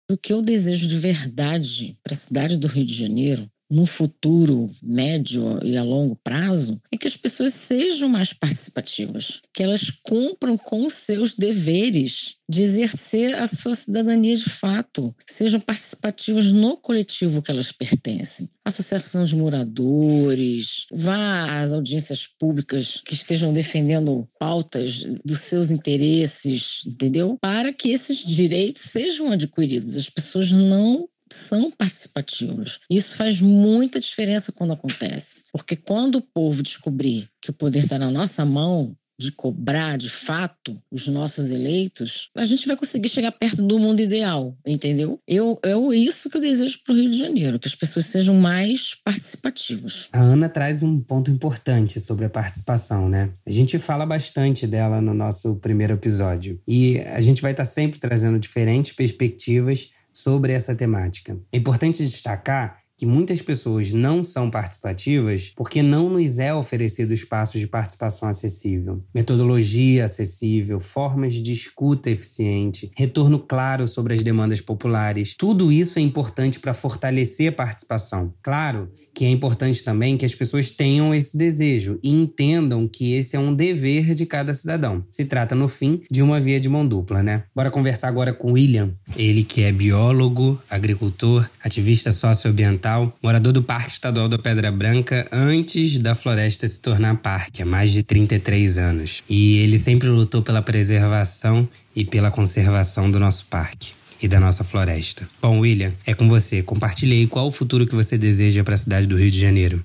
O 0.10 0.18
que 0.18 0.32
eu 0.32 0.42
desejo 0.42 0.88
de 0.88 0.98
verdade 0.98 1.98
para 2.04 2.14
a 2.14 2.18
cidade 2.18 2.58
do 2.58 2.68
Rio 2.68 2.86
de 2.86 2.94
Janeiro 2.94 3.50
no 3.72 3.86
futuro 3.86 4.70
médio 4.84 5.58
e 5.64 5.78
a 5.78 5.84
longo 5.84 6.14
prazo 6.14 6.82
é 6.92 6.98
que 6.98 7.08
as 7.08 7.16
pessoas 7.16 7.54
sejam 7.54 8.10
mais 8.10 8.34
participativas, 8.34 9.42
que 9.54 9.64
elas 9.64 9.90
cumpram 9.90 10.58
com 10.58 10.86
os 10.86 10.94
seus 10.96 11.36
deveres 11.36 12.36
de 12.50 12.64
exercer 12.64 13.34
a 13.36 13.48
sua 13.48 13.74
cidadania 13.74 14.36
de 14.36 14.50
fato, 14.50 15.16
sejam 15.26 15.62
participativas 15.62 16.52
no 16.52 16.76
coletivo 16.76 17.42
que 17.42 17.50
elas 17.50 17.72
pertencem. 17.72 18.50
Associações 18.66 19.30
de 19.30 19.38
moradores, 19.38 20.86
vá 20.92 21.62
às 21.62 21.72
audiências 21.72 22.28
públicas 22.28 23.02
que 23.06 23.14
estejam 23.14 23.54
defendendo 23.54 24.28
pautas 24.38 25.06
dos 25.24 25.40
seus 25.40 25.72
interesses, 25.72 26.82
entendeu? 26.86 27.38
Para 27.40 27.72
que 27.72 27.90
esses 27.92 28.20
direitos 28.20 28.84
sejam 28.84 29.32
adquiridos. 29.32 29.96
As 29.96 30.10
pessoas 30.10 30.52
não 30.52 31.08
são 31.34 31.72
participativos. 31.72 32.80
Isso 32.90 33.16
faz 33.16 33.40
muita 33.40 34.00
diferença 34.00 34.52
quando 34.52 34.74
acontece, 34.74 35.44
porque 35.52 35.76
quando 35.76 36.16
o 36.16 36.22
povo 36.22 36.64
descobrir 36.64 37.30
que 37.42 37.50
o 37.50 37.54
poder 37.54 37.84
está 37.84 37.98
na 37.98 38.12
nossa 38.12 38.46
mão, 38.46 38.96
de 39.22 39.32
cobrar 39.32 39.98
de 39.98 40.10
fato 40.10 40.82
os 40.92 41.08
nossos 41.08 41.52
eleitos, 41.52 42.30
a 42.36 42.44
gente 42.44 42.68
vai 42.68 42.76
conseguir 42.76 43.08
chegar 43.08 43.32
perto 43.32 43.62
do 43.62 43.78
mundo 43.78 44.02
ideal, 44.02 44.58
entendeu? 44.66 45.20
Eu, 45.28 45.60
é 45.64 45.76
isso 45.96 46.30
que 46.30 46.38
eu 46.38 46.42
desejo 46.42 46.80
para 46.84 46.94
o 46.94 46.98
Rio 46.98 47.10
de 47.10 47.18
Janeiro, 47.18 47.60
que 47.60 47.68
as 47.68 47.76
pessoas 47.76 48.08
sejam 48.08 48.36
mais 48.36 48.96
participativas. 49.06 50.10
A 50.12 50.20
Ana 50.20 50.50
traz 50.50 50.82
um 50.82 51.00
ponto 51.00 51.30
importante 51.30 52.00
sobre 52.00 52.26
a 52.26 52.30
participação, 52.30 53.08
né? 53.08 53.32
A 53.46 53.52
gente 53.52 53.78
fala 53.78 54.06
bastante 54.06 54.66
dela 54.66 55.00
no 55.00 55.14
nosso 55.14 55.56
primeiro 55.58 55.94
episódio 55.94 56.60
e 56.68 57.00
a 57.00 57.22
gente 57.22 57.42
vai 57.42 57.52
estar 57.52 57.66
sempre 57.66 58.00
trazendo 58.00 58.40
diferentes 58.40 58.92
perspectivas 58.92 59.90
sobre 60.14 60.54
essa 60.54 60.76
temática. 60.76 61.40
É 61.52 61.58
importante 61.58 62.04
destacar 62.04 62.81
que 63.02 63.06
muitas 63.08 63.42
pessoas 63.42 63.92
não 63.92 64.24
são 64.24 64.52
participativas 64.52 65.52
porque 65.56 65.82
não 65.82 66.08
nos 66.08 66.38
é 66.38 66.54
oferecido 66.54 67.16
espaços 67.16 67.60
de 67.60 67.66
participação 67.66 68.30
acessível, 68.30 69.04
metodologia 69.12 70.06
acessível, 70.06 70.80
formas 70.80 71.34
de 71.34 71.52
escuta 71.52 72.12
eficiente, 72.12 72.92
retorno 72.96 73.40
claro 73.40 73.88
sobre 73.88 74.14
as 74.14 74.22
demandas 74.22 74.62
populares. 74.62 75.34
Tudo 75.36 75.72
isso 75.72 75.98
é 75.98 76.02
importante 76.04 76.60
para 76.60 76.76
fortalecer 76.76 77.50
a 77.50 77.52
participação. 77.52 78.36
Claro 78.44 78.88
que 79.16 79.26
é 79.26 79.30
importante 79.32 79.84
também 79.84 80.16
que 80.16 80.26
as 80.26 80.36
pessoas 80.36 80.70
tenham 80.70 81.12
esse 81.12 81.36
desejo 81.36 82.00
e 82.04 82.12
entendam 82.12 82.88
que 82.88 83.16
esse 83.16 83.36
é 83.36 83.40
um 83.40 83.54
dever 83.54 84.14
de 84.14 84.28
cada 84.28 84.54
cidadão. 84.54 85.04
Se 85.10 85.26
trata, 85.26 85.56
no 85.56 85.68
fim, 85.68 86.04
de 86.12 86.22
uma 86.22 86.40
via 86.40 86.60
de 86.60 86.70
mão 86.70 86.88
dupla, 86.88 87.24
né? 87.24 87.46
Bora 87.56 87.72
conversar 87.72 88.10
agora 88.10 88.32
com 88.32 88.52
William, 88.52 88.94
ele 89.18 89.44
que 89.44 89.64
é 89.64 89.72
biólogo, 89.72 90.60
agricultor, 90.70 91.50
ativista 91.64 92.12
socioambiental 92.12 92.91
morador 93.22 93.54
do 93.54 93.64
Parque 93.64 93.92
Estadual 93.92 94.28
da 94.28 94.38
Pedra 94.38 94.72
Branca 94.72 95.28
antes 95.32 95.98
da 96.00 96.16
floresta 96.16 96.68
se 96.68 96.82
tornar 96.82 97.16
parque, 97.18 97.62
há 97.62 97.66
mais 97.66 97.92
de 97.92 98.04
33 98.04 98.78
anos. 98.78 99.24
E 99.30 99.58
ele 99.60 99.78
sempre 99.78 100.10
lutou 100.10 100.42
pela 100.42 100.62
preservação 100.62 101.68
e 101.96 102.04
pela 102.04 102.32
conservação 102.32 103.10
do 103.10 103.20
nosso 103.20 103.46
parque 103.46 103.94
e 104.22 104.28
da 104.28 104.40
nossa 104.40 104.64
floresta. 104.64 105.28
Bom, 105.42 105.60
William, 105.60 105.94
é 106.06 106.14
com 106.14 106.30
você. 106.30 106.62
Compartilhe 106.62 107.14
aí 107.14 107.28
qual 107.28 107.48
o 107.48 107.52
futuro 107.52 107.88
que 107.88 107.96
você 107.96 108.18
deseja 108.18 108.64
para 108.64 108.76
a 108.76 108.78
cidade 108.78 109.08
do 109.08 109.18
Rio 109.18 109.32
de 109.32 109.40
Janeiro. 109.40 109.84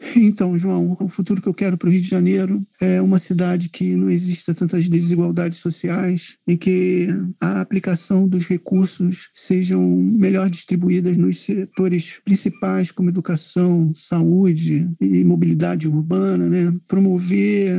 Então, 0.16 0.58
João, 0.58 0.96
o 1.00 1.08
futuro 1.08 1.40
que 1.40 1.48
eu 1.48 1.54
quero 1.54 1.76
para 1.76 1.88
o 1.88 1.92
Rio 1.92 2.00
de 2.00 2.08
Janeiro 2.08 2.60
é 2.80 3.00
uma 3.00 3.18
cidade 3.18 3.68
que 3.68 3.94
não 3.94 4.10
exista 4.10 4.54
tantas 4.54 4.88
desigualdades 4.88 5.58
sociais 5.58 6.36
e 6.46 6.56
que 6.56 7.08
a 7.40 7.60
aplicação 7.60 8.26
dos 8.26 8.46
recursos 8.46 9.28
sejam 9.34 9.80
melhor 10.18 10.48
distribuídas 10.50 11.16
nos 11.16 11.38
setores 11.38 12.14
principais, 12.24 12.90
como 12.90 13.10
educação, 13.10 13.92
saúde 13.94 14.88
e 15.00 15.24
mobilidade 15.24 15.88
urbana, 15.88 16.48
né? 16.48 16.72
promover 16.88 17.76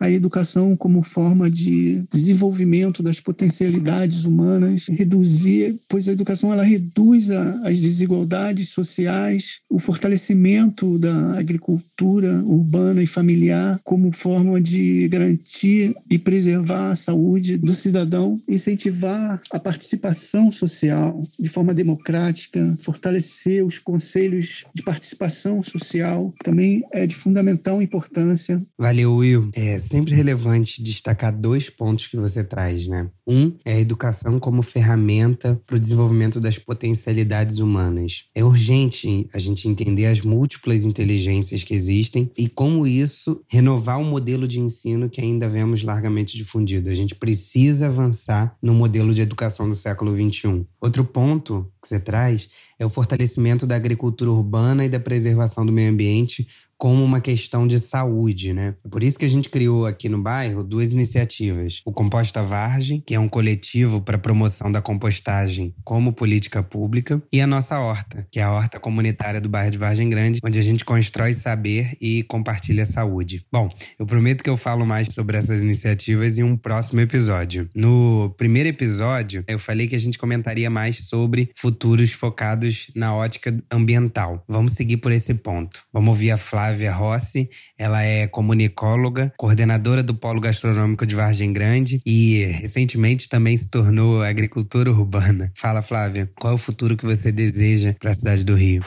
a 0.00 0.10
educação 0.10 0.76
como 0.76 1.02
forma 1.02 1.50
de 1.50 2.04
desenvolvimento 2.12 3.02
das 3.02 3.20
potencialidades 3.20 4.24
humanas, 4.24 4.86
reduzir, 4.88 5.74
pois 5.88 6.08
a 6.08 6.12
educação 6.12 6.52
ela 6.52 6.62
reduz 6.64 7.30
a, 7.30 7.68
as 7.68 7.80
desigualdades 7.80 8.70
sociais, 8.70 9.60
o 9.70 9.78
fortalecimento 9.78 10.98
da 10.98 11.38
agricultura 11.38 12.42
urbana 12.44 13.02
e 13.02 13.06
familiar 13.06 13.80
como 13.84 14.14
forma 14.14 14.60
de 14.60 15.08
garantir 15.08 15.94
e 16.10 16.18
preservar 16.18 16.90
a 16.90 16.96
saúde 16.96 17.56
do 17.56 17.74
cidadão, 17.74 18.38
incentivar 18.48 19.40
a 19.50 19.58
participação 19.58 20.50
social 20.50 21.20
de 21.38 21.48
forma 21.48 21.74
democrática, 21.74 22.76
fortalecer 22.80 23.64
os 23.64 23.78
conselhos 23.78 24.64
de 24.74 24.82
participação 24.82 25.62
social, 25.62 26.32
também 26.42 26.82
é 26.92 27.06
de 27.06 27.14
fundamental 27.14 27.80
importância. 27.82 28.56
Valeu, 28.78 29.16
Will. 29.16 29.50
É, 29.54 29.80
sempre 29.84 30.14
relevante 30.14 30.82
destacar 30.82 31.32
dois 31.32 31.70
pontos 31.70 32.06
que 32.06 32.16
você 32.16 32.42
traz, 32.42 32.86
né? 32.86 33.10
Um 33.26 33.56
é 33.64 33.74
a 33.74 33.80
educação 33.80 34.38
como 34.38 34.62
ferramenta 34.62 35.60
para 35.66 35.76
o 35.76 35.80
desenvolvimento 35.80 36.40
das 36.40 36.58
potencialidades 36.58 37.58
humanas. 37.58 38.24
É 38.34 38.44
urgente 38.44 39.26
a 39.32 39.38
gente 39.38 39.68
entender 39.68 40.06
as 40.06 40.22
múltiplas 40.22 40.84
inteligências 40.84 41.62
que 41.62 41.74
existem 41.74 42.30
e 42.36 42.48
como 42.48 42.86
isso 42.86 43.42
renovar 43.48 43.98
um 43.98 44.04
modelo 44.04 44.46
de 44.46 44.60
ensino 44.60 45.08
que 45.08 45.20
ainda 45.20 45.48
vemos 45.48 45.82
largamente 45.82 46.36
difundido. 46.36 46.90
A 46.90 46.94
gente 46.94 47.14
precisa 47.14 47.86
avançar 47.86 48.56
no 48.62 48.74
modelo 48.74 49.14
de 49.14 49.22
educação 49.22 49.68
do 49.68 49.74
século 49.74 50.14
XXI. 50.14 50.66
Outro 50.80 51.04
ponto 51.04 51.70
que 51.80 51.88
você 51.88 52.00
traz 52.00 52.48
é 52.78 52.86
o 52.86 52.90
fortalecimento 52.90 53.66
da 53.66 53.76
agricultura 53.76 54.30
urbana 54.30 54.84
e 54.84 54.88
da 54.88 55.00
preservação 55.00 55.64
do 55.64 55.72
meio 55.72 55.90
ambiente 55.90 56.46
como 56.76 57.02
uma 57.02 57.20
questão 57.20 57.66
de 57.66 57.78
saúde, 57.78 58.52
né? 58.52 58.74
É 58.84 58.88
por 58.88 59.02
isso 59.02 59.18
que 59.18 59.24
a 59.24 59.28
gente 59.28 59.48
criou 59.48 59.86
aqui 59.86 60.08
no 60.08 60.22
bairro 60.22 60.62
duas 60.62 60.92
iniciativas: 60.92 61.80
o 61.84 61.92
Composta 61.92 62.42
Vargem, 62.42 63.02
que 63.06 63.14
é 63.14 63.20
um 63.20 63.28
coletivo 63.28 64.00
para 64.00 64.18
promoção 64.18 64.70
da 64.70 64.82
compostagem 64.82 65.74
como 65.84 66.12
política 66.12 66.62
pública, 66.62 67.22
e 67.32 67.40
a 67.40 67.46
nossa 67.46 67.78
horta, 67.78 68.26
que 68.30 68.40
é 68.40 68.42
a 68.42 68.52
horta 68.52 68.78
comunitária 68.78 69.40
do 69.40 69.48
bairro 69.48 69.70
de 69.70 69.78
Vargem 69.78 70.10
Grande, 70.10 70.40
onde 70.44 70.58
a 70.58 70.62
gente 70.62 70.84
constrói 70.84 71.34
saber 71.34 71.96
e 72.00 72.22
compartilha 72.24 72.86
saúde. 72.86 73.44
Bom, 73.50 73.68
eu 73.98 74.06
prometo 74.06 74.42
que 74.42 74.50
eu 74.50 74.56
falo 74.56 74.84
mais 74.84 75.08
sobre 75.12 75.36
essas 75.36 75.62
iniciativas 75.62 76.38
em 76.38 76.42
um 76.42 76.56
próximo 76.56 77.00
episódio. 77.00 77.68
No 77.74 78.34
primeiro 78.36 78.68
episódio, 78.68 79.44
eu 79.46 79.58
falei 79.58 79.86
que 79.86 79.96
a 79.96 80.00
gente 80.00 80.18
comentaria 80.18 80.68
mais 80.68 81.08
sobre 81.08 81.50
futuros 81.56 82.12
focados 82.12 82.63
na 82.94 83.14
ótica 83.14 83.56
ambiental. 83.70 84.44
Vamos 84.48 84.72
seguir 84.72 84.98
por 84.98 85.12
esse 85.12 85.34
ponto. 85.34 85.82
Vamos 85.92 86.10
ouvir 86.10 86.30
a 86.30 86.36
Flávia 86.36 86.74
Flávia 86.74 86.92
Rossi. 86.92 87.48
Ela 87.78 88.02
é 88.02 88.26
comunicóloga, 88.26 89.32
coordenadora 89.36 90.02
do 90.02 90.14
Polo 90.14 90.40
Gastronômico 90.40 91.06
de 91.06 91.14
Vargem 91.14 91.52
Grande 91.52 92.00
e 92.04 92.44
recentemente 92.44 93.28
também 93.28 93.56
se 93.56 93.68
tornou 93.68 94.22
agricultora 94.22 94.90
urbana. 94.90 95.52
Fala, 95.56 95.82
Flávia, 95.82 96.30
qual 96.38 96.52
é 96.52 96.56
o 96.56 96.58
futuro 96.58 96.96
que 96.96 97.04
você 97.04 97.30
deseja 97.30 97.94
para 98.00 98.10
a 98.10 98.14
cidade 98.14 98.44
do 98.44 98.54
Rio? 98.54 98.82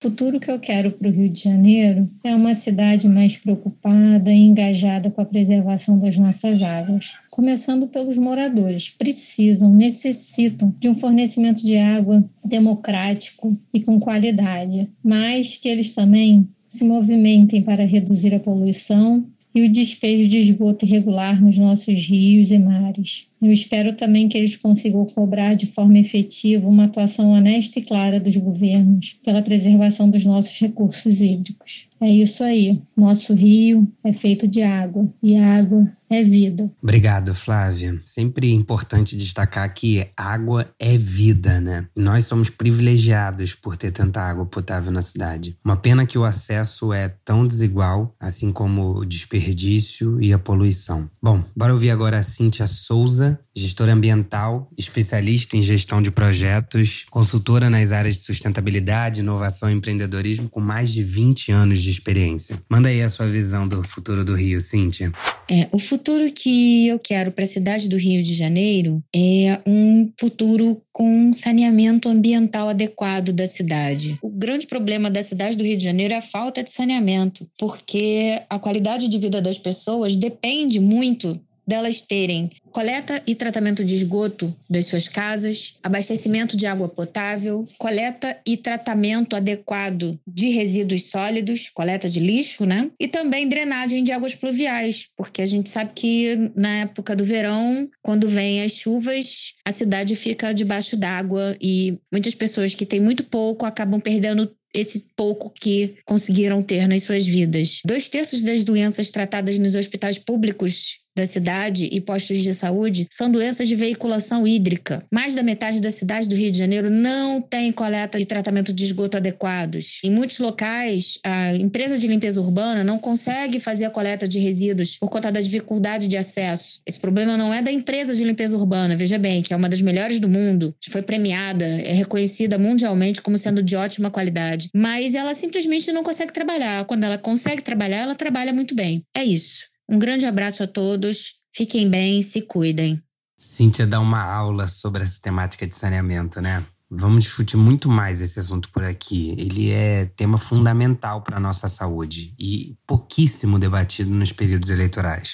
O 0.00 0.10
futuro 0.10 0.38
que 0.38 0.48
eu 0.48 0.60
quero 0.60 0.92
para 0.92 1.08
o 1.08 1.10
Rio 1.10 1.28
de 1.28 1.42
Janeiro 1.42 2.08
é 2.22 2.32
uma 2.32 2.54
cidade 2.54 3.08
mais 3.08 3.36
preocupada 3.36 4.32
e 4.32 4.38
engajada 4.38 5.10
com 5.10 5.20
a 5.20 5.24
preservação 5.24 5.98
das 5.98 6.16
nossas 6.16 6.62
águas. 6.62 7.14
Começando 7.28 7.88
pelos 7.88 8.16
moradores, 8.16 8.90
precisam, 8.90 9.74
necessitam 9.74 10.72
de 10.78 10.88
um 10.88 10.94
fornecimento 10.94 11.66
de 11.66 11.76
água 11.76 12.24
democrático 12.44 13.58
e 13.74 13.80
com 13.80 13.98
qualidade, 13.98 14.88
mas 15.02 15.56
que 15.56 15.68
eles 15.68 15.92
também 15.92 16.48
se 16.68 16.84
movimentem 16.84 17.60
para 17.60 17.84
reduzir 17.84 18.32
a 18.32 18.38
poluição 18.38 19.26
e 19.52 19.62
o 19.62 19.72
despejo 19.72 20.28
de 20.28 20.38
esgoto 20.38 20.84
irregular 20.84 21.42
nos 21.42 21.58
nossos 21.58 22.06
rios 22.06 22.52
e 22.52 22.58
mares. 22.60 23.26
Eu 23.40 23.52
espero 23.52 23.94
também 23.94 24.28
que 24.28 24.36
eles 24.36 24.56
consigam 24.56 25.06
cobrar 25.06 25.54
de 25.54 25.66
forma 25.66 25.98
efetiva 25.98 26.68
uma 26.68 26.84
atuação 26.84 27.30
honesta 27.30 27.78
e 27.78 27.82
clara 27.82 28.18
dos 28.18 28.36
governos 28.36 29.18
pela 29.24 29.42
preservação 29.42 30.10
dos 30.10 30.24
nossos 30.24 30.58
recursos 30.58 31.20
hídricos. 31.20 31.88
É 32.00 32.08
isso 32.08 32.44
aí. 32.44 32.80
Nosso 32.96 33.34
rio 33.34 33.90
é 34.04 34.12
feito 34.12 34.46
de 34.46 34.62
água 34.62 35.08
e 35.22 35.36
água 35.36 35.88
é 36.08 36.22
vida. 36.22 36.70
Obrigado, 36.80 37.34
Flávia. 37.34 38.00
Sempre 38.04 38.52
importante 38.52 39.16
destacar 39.16 39.72
que 39.74 40.06
água 40.16 40.72
é 40.78 40.96
vida, 40.96 41.60
né? 41.60 41.86
E 41.96 42.00
nós 42.00 42.26
somos 42.26 42.50
privilegiados 42.50 43.54
por 43.54 43.76
ter 43.76 43.90
tanta 43.90 44.20
água 44.20 44.46
potável 44.46 44.92
na 44.92 45.02
cidade. 45.02 45.56
Uma 45.64 45.76
pena 45.76 46.06
que 46.06 46.16
o 46.16 46.24
acesso 46.24 46.92
é 46.92 47.08
tão 47.24 47.46
desigual, 47.46 48.14
assim 48.20 48.52
como 48.52 48.98
o 48.98 49.04
desperdício 49.04 50.22
e 50.22 50.32
a 50.32 50.38
poluição. 50.38 51.10
Bom, 51.20 51.42
bora 51.56 51.74
ouvir 51.74 51.90
agora 51.90 52.18
a 52.18 52.22
Cíntia 52.22 52.66
Souza, 52.66 53.27
gestora 53.56 53.92
ambiental, 53.92 54.70
especialista 54.78 55.56
em 55.56 55.62
gestão 55.62 56.00
de 56.00 56.12
projetos, 56.12 57.04
consultora 57.10 57.68
nas 57.68 57.90
áreas 57.90 58.16
de 58.16 58.22
sustentabilidade, 58.22 59.20
inovação 59.20 59.68
e 59.68 59.74
empreendedorismo 59.74 60.48
com 60.48 60.60
mais 60.60 60.92
de 60.92 61.02
20 61.02 61.50
anos 61.50 61.82
de 61.82 61.88
de 61.88 61.90
experiência. 61.90 62.56
Manda 62.68 62.88
aí 62.88 63.02
a 63.02 63.08
sua 63.08 63.26
visão 63.26 63.66
do 63.66 63.82
futuro 63.82 64.24
do 64.24 64.34
Rio, 64.34 64.60
Cíntia. 64.60 65.10
É, 65.50 65.66
o 65.72 65.78
futuro 65.78 66.30
que 66.30 66.86
eu 66.86 66.98
quero 66.98 67.32
para 67.32 67.44
a 67.44 67.48
cidade 67.48 67.88
do 67.88 67.96
Rio 67.96 68.22
de 68.22 68.34
Janeiro 68.34 69.02
é 69.14 69.60
um 69.66 70.12
futuro 70.20 70.80
com 70.92 71.32
saneamento 71.32 72.08
ambiental 72.08 72.68
adequado 72.68 73.32
da 73.32 73.46
cidade. 73.46 74.18
O 74.22 74.28
grande 74.28 74.66
problema 74.66 75.10
da 75.10 75.22
cidade 75.22 75.56
do 75.56 75.64
Rio 75.64 75.78
de 75.78 75.84
Janeiro 75.84 76.12
é 76.12 76.18
a 76.18 76.22
falta 76.22 76.62
de 76.62 76.70
saneamento, 76.70 77.48
porque 77.58 78.40
a 78.50 78.58
qualidade 78.58 79.08
de 79.08 79.18
vida 79.18 79.40
das 79.40 79.58
pessoas 79.58 80.16
depende 80.16 80.78
muito 80.78 81.40
delas 81.68 82.00
terem 82.00 82.50
coleta 82.70 83.22
e 83.26 83.34
tratamento 83.34 83.84
de 83.84 83.94
esgoto 83.94 84.54
das 84.68 84.86
suas 84.86 85.06
casas, 85.06 85.74
abastecimento 85.82 86.56
de 86.56 86.66
água 86.66 86.88
potável, 86.88 87.68
coleta 87.76 88.38
e 88.46 88.56
tratamento 88.56 89.36
adequado 89.36 90.18
de 90.26 90.48
resíduos 90.50 91.10
sólidos, 91.10 91.68
coleta 91.68 92.08
de 92.08 92.20
lixo, 92.20 92.64
né? 92.64 92.90
E 92.98 93.06
também 93.06 93.48
drenagem 93.48 94.02
de 94.02 94.12
águas 94.12 94.34
pluviais, 94.34 95.08
porque 95.16 95.42
a 95.42 95.46
gente 95.46 95.68
sabe 95.68 95.92
que 95.94 96.50
na 96.54 96.80
época 96.80 97.14
do 97.14 97.24
verão, 97.24 97.88
quando 98.02 98.28
vem 98.28 98.62
as 98.62 98.72
chuvas, 98.72 99.52
a 99.64 99.72
cidade 99.72 100.16
fica 100.16 100.54
debaixo 100.54 100.96
d'água 100.96 101.56
e 101.60 101.98
muitas 102.10 102.34
pessoas 102.34 102.74
que 102.74 102.86
têm 102.86 103.00
muito 103.00 103.24
pouco 103.24 103.66
acabam 103.66 104.00
perdendo 104.00 104.50
esse 104.74 105.06
pouco 105.16 105.50
que 105.50 105.96
conseguiram 106.04 106.62
ter 106.62 106.86
nas 106.86 107.02
suas 107.02 107.26
vidas. 107.26 107.80
Dois 107.84 108.08
terços 108.08 108.42
das 108.42 108.62
doenças 108.62 109.10
tratadas 109.10 109.58
nos 109.58 109.74
hospitais 109.74 110.18
públicos 110.18 110.98
da 111.18 111.26
cidade 111.26 111.88
e 111.90 112.00
postos 112.00 112.38
de 112.38 112.54
saúde 112.54 113.06
são 113.10 113.30
doenças 113.30 113.66
de 113.66 113.74
veiculação 113.74 114.46
hídrica. 114.46 115.04
Mais 115.12 115.34
da 115.34 115.42
metade 115.42 115.80
da 115.80 115.90
cidade 115.90 116.28
do 116.28 116.34
Rio 116.36 116.52
de 116.52 116.58
Janeiro 116.58 116.88
não 116.88 117.40
tem 117.40 117.72
coleta 117.72 118.20
e 118.20 118.24
tratamento 118.24 118.72
de 118.72 118.84
esgoto 118.84 119.16
adequados. 119.16 119.98
Em 120.04 120.10
muitos 120.10 120.38
locais, 120.38 121.18
a 121.24 121.54
empresa 121.54 121.98
de 121.98 122.06
limpeza 122.06 122.40
urbana 122.40 122.84
não 122.84 122.98
consegue 122.98 123.58
fazer 123.58 123.86
a 123.86 123.90
coleta 123.90 124.28
de 124.28 124.38
resíduos 124.38 124.96
por 124.96 125.10
conta 125.10 125.32
da 125.32 125.40
dificuldade 125.40 126.06
de 126.06 126.16
acesso. 126.16 126.80
Esse 126.86 127.00
problema 127.00 127.36
não 127.36 127.52
é 127.52 127.60
da 127.60 127.72
empresa 127.72 128.14
de 128.14 128.22
limpeza 128.22 128.56
urbana, 128.56 128.96
veja 128.96 129.18
bem, 129.18 129.42
que 129.42 129.52
é 129.52 129.56
uma 129.56 129.68
das 129.68 129.80
melhores 129.80 130.20
do 130.20 130.28
mundo, 130.28 130.74
foi 130.88 131.02
premiada, 131.02 131.64
é 131.64 131.92
reconhecida 131.92 132.58
mundialmente 132.58 133.20
como 133.20 133.36
sendo 133.36 133.62
de 133.62 133.74
ótima 133.74 134.10
qualidade, 134.10 134.70
mas 134.74 135.14
ela 135.14 135.34
simplesmente 135.34 135.90
não 135.90 136.04
consegue 136.04 136.32
trabalhar. 136.32 136.84
Quando 136.84 137.04
ela 137.04 137.18
consegue 137.18 137.62
trabalhar, 137.62 137.98
ela 137.98 138.14
trabalha 138.14 138.52
muito 138.52 138.74
bem. 138.74 139.02
É 139.14 139.24
isso. 139.24 139.67
Um 139.88 139.98
grande 139.98 140.26
abraço 140.26 140.62
a 140.62 140.66
todos. 140.66 141.34
Fiquem 141.50 141.88
bem, 141.88 142.20
se 142.20 142.42
cuidem. 142.42 143.02
Cíntia 143.38 143.86
dá 143.86 143.98
uma 144.00 144.22
aula 144.22 144.68
sobre 144.68 145.02
essa 145.02 145.18
temática 145.20 145.66
de 145.66 145.74
saneamento, 145.74 146.40
né? 146.42 146.66
Vamos 146.90 147.24
discutir 147.24 147.56
muito 147.56 147.88
mais 147.88 148.20
esse 148.20 148.38
assunto 148.38 148.70
por 148.70 148.84
aqui. 148.84 149.34
Ele 149.38 149.70
é 149.70 150.04
tema 150.04 150.36
fundamental 150.36 151.22
para 151.22 151.38
a 151.38 151.40
nossa 151.40 151.68
saúde 151.68 152.34
e 152.38 152.76
pouquíssimo 152.86 153.58
debatido 153.58 154.10
nos 154.10 154.32
períodos 154.32 154.68
eleitorais. 154.68 155.32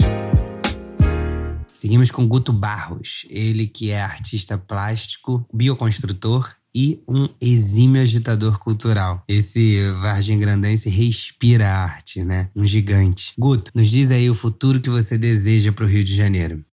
Seguimos 1.75 2.11
com 2.11 2.27
Guto 2.27 2.53
Barros, 2.53 3.27
ele 3.29 3.67
que 3.67 3.91
é 3.91 4.01
artista 4.01 4.57
plástico, 4.57 5.45
bioconstrutor 5.53 6.55
e 6.75 7.03
um 7.09 7.29
exímio 7.41 8.03
agitador 8.03 8.59
cultural. 8.59 9.23
Esse 9.29 9.81
Vargem 10.01 10.39
Grandense 10.39 10.89
respira 10.89 11.69
arte, 11.69 12.25
né? 12.25 12.51
Um 12.55 12.67
gigante. 12.67 13.33
Guto, 13.39 13.71
nos 13.75 13.89
diz 13.89 14.11
aí 14.11 14.29
o 14.29 14.35
futuro 14.35 14.81
que 14.81 14.91
você 14.91 15.17
deseja 15.17 15.73
para 15.73 15.85
o 15.85 15.89
Rio 15.89 16.05
de 16.05 16.17
Janeiro. 16.17 16.65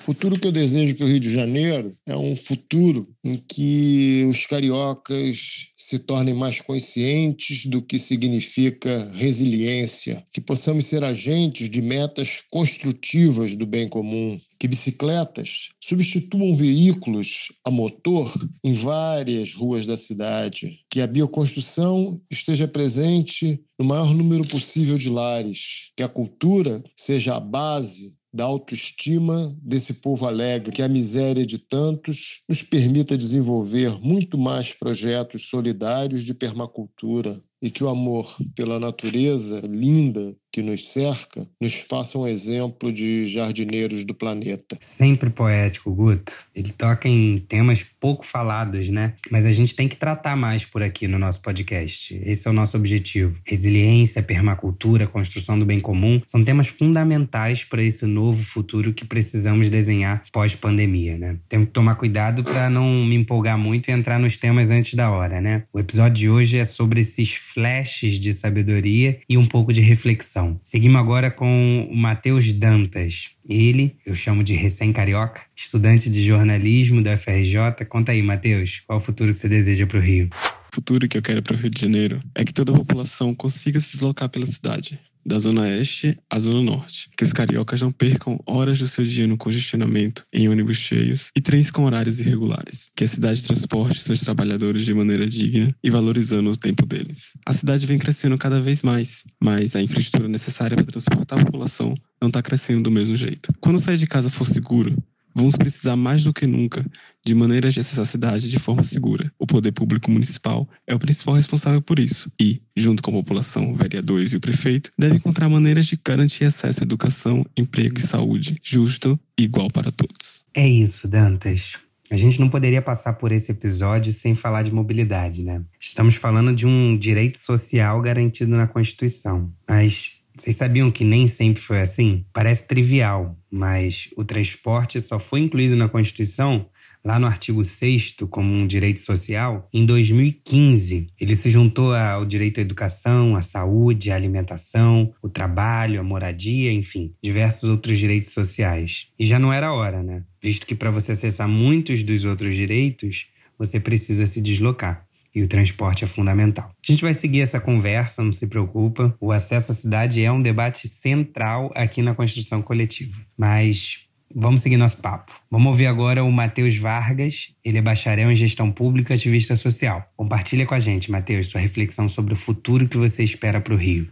O 0.00 0.02
futuro 0.02 0.40
que 0.40 0.46
eu 0.46 0.52
desejo 0.52 0.96
para 0.96 1.04
o 1.04 1.08
Rio 1.10 1.20
de 1.20 1.30
Janeiro 1.30 1.94
é 2.06 2.16
um 2.16 2.34
futuro 2.34 3.06
em 3.22 3.34
que 3.34 4.24
os 4.30 4.46
cariocas 4.46 5.66
se 5.76 5.98
tornem 5.98 6.32
mais 6.32 6.58
conscientes 6.58 7.66
do 7.66 7.82
que 7.82 7.98
significa 7.98 9.12
resiliência, 9.14 10.24
que 10.32 10.40
possamos 10.40 10.86
ser 10.86 11.04
agentes 11.04 11.68
de 11.68 11.82
metas 11.82 12.42
construtivas 12.50 13.54
do 13.56 13.66
bem 13.66 13.86
comum, 13.90 14.40
que 14.58 14.66
bicicletas 14.66 15.68
substituam 15.78 16.56
veículos 16.56 17.52
a 17.62 17.70
motor 17.70 18.32
em 18.64 18.72
várias 18.72 19.54
ruas 19.54 19.84
da 19.84 19.98
cidade, 19.98 20.80
que 20.90 21.02
a 21.02 21.06
bioconstrução 21.06 22.18
esteja 22.30 22.66
presente 22.66 23.62
no 23.78 23.84
maior 23.84 24.14
número 24.14 24.46
possível 24.48 24.96
de 24.96 25.10
lares, 25.10 25.90
que 25.94 26.02
a 26.02 26.08
cultura 26.08 26.82
seja 26.96 27.36
a 27.36 27.40
base 27.40 28.18
da 28.32 28.44
autoestima 28.44 29.56
desse 29.60 29.94
povo 29.94 30.26
alegre, 30.26 30.72
que 30.72 30.82
a 30.82 30.88
miséria 30.88 31.44
de 31.44 31.58
tantos 31.58 32.42
nos 32.48 32.62
permita 32.62 33.18
desenvolver 33.18 33.98
muito 34.00 34.38
mais 34.38 34.72
projetos 34.72 35.48
solidários 35.48 36.22
de 36.22 36.32
permacultura 36.32 37.42
e 37.62 37.70
que 37.70 37.84
o 37.84 37.88
amor 37.88 38.36
pela 38.54 38.78
natureza 38.78 39.60
linda 39.66 40.34
que 40.52 40.62
nos 40.62 40.88
cerca 40.88 41.46
nos 41.60 41.74
faça 41.74 42.18
um 42.18 42.26
exemplo 42.26 42.92
de 42.92 43.24
jardineiros 43.24 44.04
do 44.04 44.14
planeta. 44.14 44.76
Sempre 44.80 45.30
poético, 45.30 45.92
Guto. 45.92 46.32
Ele 46.54 46.72
toca 46.72 47.08
em 47.08 47.38
temas 47.48 47.84
pouco 48.00 48.24
falados, 48.24 48.88
né? 48.88 49.14
Mas 49.30 49.46
a 49.46 49.52
gente 49.52 49.74
tem 49.74 49.88
que 49.88 49.96
tratar 49.96 50.36
mais 50.36 50.64
por 50.64 50.82
aqui 50.82 51.06
no 51.06 51.18
nosso 51.18 51.40
podcast. 51.40 52.20
Esse 52.24 52.48
é 52.48 52.50
o 52.50 52.54
nosso 52.54 52.76
objetivo. 52.76 53.38
Resiliência, 53.44 54.22
permacultura, 54.22 55.06
construção 55.06 55.58
do 55.58 55.66
bem 55.66 55.80
comum 55.80 56.20
são 56.26 56.44
temas 56.44 56.66
fundamentais 56.66 57.64
para 57.64 57.82
esse 57.82 58.06
novo 58.06 58.42
futuro 58.42 58.92
que 58.92 59.04
precisamos 59.04 59.70
desenhar 59.70 60.24
pós-pandemia, 60.32 61.18
né? 61.18 61.38
Tenho 61.48 61.66
que 61.66 61.72
tomar 61.72 61.94
cuidado 61.94 62.42
para 62.42 62.68
não 62.70 63.04
me 63.04 63.14
empolgar 63.14 63.58
muito 63.58 63.88
e 63.88 63.92
entrar 63.92 64.18
nos 64.18 64.36
temas 64.36 64.70
antes 64.70 64.94
da 64.94 65.10
hora, 65.10 65.40
né? 65.40 65.64
O 65.72 65.78
episódio 65.78 66.14
de 66.14 66.30
hoje 66.30 66.58
é 66.58 66.64
sobre 66.64 67.02
esses 67.02 67.34
flashes 67.34 68.18
de 68.18 68.32
sabedoria 68.32 69.20
e 69.28 69.36
um 69.36 69.46
pouco 69.46 69.72
de 69.72 69.80
reflexão. 69.80 70.39
Seguimos 70.62 71.00
agora 71.00 71.30
com 71.30 71.88
o 71.90 71.96
Matheus 71.96 72.52
Dantas. 72.52 73.30
Ele, 73.48 73.96
eu 74.04 74.14
chamo 74.14 74.44
de 74.44 74.54
recém-carioca, 74.54 75.42
estudante 75.56 76.10
de 76.10 76.24
jornalismo 76.24 77.02
da 77.02 77.16
FRJ. 77.16 77.84
Conta 77.88 78.12
aí, 78.12 78.22
Matheus, 78.22 78.82
qual 78.86 78.98
o 78.98 79.02
futuro 79.02 79.32
que 79.32 79.38
você 79.38 79.48
deseja 79.48 79.86
para 79.86 79.98
o 79.98 80.00
Rio? 80.00 80.28
O 80.72 80.74
futuro 80.74 81.08
que 81.08 81.18
eu 81.18 81.22
quero 81.22 81.42
para 81.42 81.54
o 81.54 81.58
Rio 81.58 81.70
de 81.70 81.80
Janeiro 81.80 82.20
é 82.34 82.44
que 82.44 82.54
toda 82.54 82.72
a 82.72 82.76
população 82.76 83.34
consiga 83.34 83.80
se 83.80 83.92
deslocar 83.92 84.28
pela 84.28 84.46
cidade, 84.46 85.00
da 85.24 85.38
Zona 85.38 85.62
Oeste 85.62 86.18
à 86.28 86.38
Zona 86.38 86.62
Norte. 86.62 87.10
Que 87.16 87.24
os 87.24 87.32
cariocas 87.32 87.80
não 87.80 87.92
percam 87.92 88.40
horas 88.46 88.78
do 88.78 88.86
seu 88.86 89.04
dia 89.04 89.26
no 89.26 89.36
congestionamento, 89.36 90.24
em 90.32 90.48
ônibus 90.48 90.76
cheios 90.76 91.30
e 91.36 91.40
trens 91.40 91.70
com 91.70 91.84
horários 91.84 92.18
irregulares. 92.20 92.90
Que 92.96 93.04
a 93.04 93.08
cidade 93.08 93.42
transporte 93.42 94.02
seus 94.02 94.20
trabalhadores 94.20 94.84
de 94.84 94.94
maneira 94.94 95.26
digna 95.26 95.74
e 95.82 95.90
valorizando 95.90 96.50
o 96.50 96.56
tempo 96.56 96.86
deles. 96.86 97.32
A 97.46 97.52
cidade 97.52 97.86
vem 97.86 97.98
crescendo 97.98 98.36
cada 98.38 98.60
vez 98.60 98.82
mais, 98.82 99.24
mas 99.40 99.76
a 99.76 99.82
infraestrutura 99.82 100.28
necessária 100.28 100.76
para 100.76 100.86
transportar 100.86 101.40
a 101.40 101.44
população 101.44 101.94
não 102.20 102.28
está 102.28 102.42
crescendo 102.42 102.82
do 102.82 102.90
mesmo 102.90 103.16
jeito. 103.16 103.52
Quando 103.60 103.78
sair 103.78 103.96
de 103.96 104.06
casa 104.06 104.28
for 104.28 104.46
seguro, 104.46 104.96
Vamos 105.40 105.56
precisar 105.56 105.96
mais 105.96 106.22
do 106.22 106.34
que 106.34 106.46
nunca 106.46 106.84
de 107.24 107.34
maneiras 107.34 107.72
de 107.72 107.80
acessar 107.80 108.04
a 108.04 108.06
cidade 108.06 108.50
de 108.50 108.58
forma 108.58 108.82
segura. 108.82 109.32
O 109.38 109.46
poder 109.46 109.72
público 109.72 110.10
municipal 110.10 110.68
é 110.86 110.94
o 110.94 110.98
principal 110.98 111.34
responsável 111.34 111.80
por 111.80 111.98
isso 111.98 112.30
e, 112.38 112.60
junto 112.76 113.02
com 113.02 113.10
a 113.10 113.14
população, 113.14 113.74
vereadores 113.74 114.34
e 114.34 114.36
o 114.36 114.40
prefeito, 114.40 114.90
deve 114.98 115.14
encontrar 115.14 115.48
maneiras 115.48 115.86
de 115.86 115.98
garantir 116.04 116.44
acesso 116.44 116.80
à 116.80 116.82
educação, 116.82 117.42
emprego 117.56 117.98
e 117.98 118.02
saúde 118.02 118.58
justo 118.62 119.18
e 119.38 119.44
igual 119.44 119.70
para 119.70 119.90
todos. 119.90 120.44
É 120.52 120.68
isso, 120.68 121.08
Dantas. 121.08 121.78
A 122.10 122.18
gente 122.18 122.38
não 122.38 122.50
poderia 122.50 122.82
passar 122.82 123.14
por 123.14 123.32
esse 123.32 123.50
episódio 123.50 124.12
sem 124.12 124.34
falar 124.34 124.62
de 124.62 124.70
mobilidade, 124.70 125.42
né? 125.42 125.62
Estamos 125.80 126.16
falando 126.16 126.54
de 126.54 126.66
um 126.66 126.98
direito 126.98 127.38
social 127.38 127.98
garantido 128.02 128.50
na 128.50 128.66
Constituição, 128.66 129.50
mas 129.66 130.19
vocês 130.40 130.56
sabiam 130.56 130.90
que 130.90 131.04
nem 131.04 131.28
sempre 131.28 131.62
foi 131.62 131.82
assim? 131.82 132.24
Parece 132.32 132.66
trivial, 132.66 133.38
mas 133.50 134.08
o 134.16 134.24
transporte 134.24 134.98
só 134.98 135.18
foi 135.18 135.40
incluído 135.40 135.76
na 135.76 135.86
Constituição 135.86 136.66
lá 137.04 137.18
no 137.18 137.26
artigo 137.26 137.62
6 137.62 138.16
como 138.30 138.50
um 138.50 138.66
direito 138.66 139.00
social 139.00 139.68
em 139.70 139.84
2015. 139.84 141.08
Ele 141.20 141.36
se 141.36 141.50
juntou 141.50 141.94
ao 141.94 142.24
direito 142.24 142.58
à 142.58 142.62
educação, 142.62 143.36
à 143.36 143.42
saúde, 143.42 144.10
à 144.10 144.14
alimentação, 144.14 145.12
o 145.22 145.28
trabalho, 145.28 146.00
a 146.00 146.02
moradia, 146.02 146.72
enfim, 146.72 147.14
diversos 147.22 147.68
outros 147.68 147.98
direitos 147.98 148.30
sociais. 148.30 149.08
E 149.18 149.26
já 149.26 149.38
não 149.38 149.52
era 149.52 149.74
hora, 149.74 150.02
né? 150.02 150.24
Visto 150.42 150.66
que 150.66 150.74
para 150.74 150.90
você 150.90 151.12
acessar 151.12 151.48
muitos 151.48 152.02
dos 152.02 152.24
outros 152.24 152.54
direitos, 152.54 153.26
você 153.58 153.78
precisa 153.78 154.26
se 154.26 154.40
deslocar 154.40 155.06
e 155.34 155.42
o 155.42 155.48
transporte 155.48 156.04
é 156.04 156.06
fundamental. 156.06 156.70
A 156.86 156.92
gente 156.92 157.02
vai 157.02 157.14
seguir 157.14 157.40
essa 157.40 157.60
conversa, 157.60 158.22
não 158.22 158.32
se 158.32 158.46
preocupa. 158.46 159.14
O 159.20 159.32
acesso 159.32 159.72
à 159.72 159.74
cidade 159.74 160.22
é 160.22 160.30
um 160.30 160.42
debate 160.42 160.88
central 160.88 161.70
aqui 161.74 162.02
na 162.02 162.14
construção 162.14 162.62
coletiva. 162.62 163.16
Mas 163.36 164.06
vamos 164.34 164.60
seguir 164.60 164.76
nosso 164.76 164.98
papo. 164.98 165.32
Vamos 165.50 165.68
ouvir 165.68 165.86
agora 165.86 166.24
o 166.24 166.32
Matheus 166.32 166.76
Vargas. 166.76 167.54
Ele 167.64 167.78
é 167.78 167.82
bacharel 167.82 168.30
em 168.30 168.36
gestão 168.36 168.70
pública 168.70 169.14
e 169.14 169.16
ativista 169.16 169.56
social. 169.56 170.04
Compartilha 170.16 170.66
com 170.66 170.74
a 170.74 170.78
gente, 170.78 171.10
Matheus, 171.10 171.48
sua 171.48 171.60
reflexão 171.60 172.08
sobre 172.08 172.34
o 172.34 172.36
futuro 172.36 172.88
que 172.88 172.96
você 172.96 173.22
espera 173.22 173.60
para 173.60 173.74
o 173.74 173.76
Rio. 173.76 174.08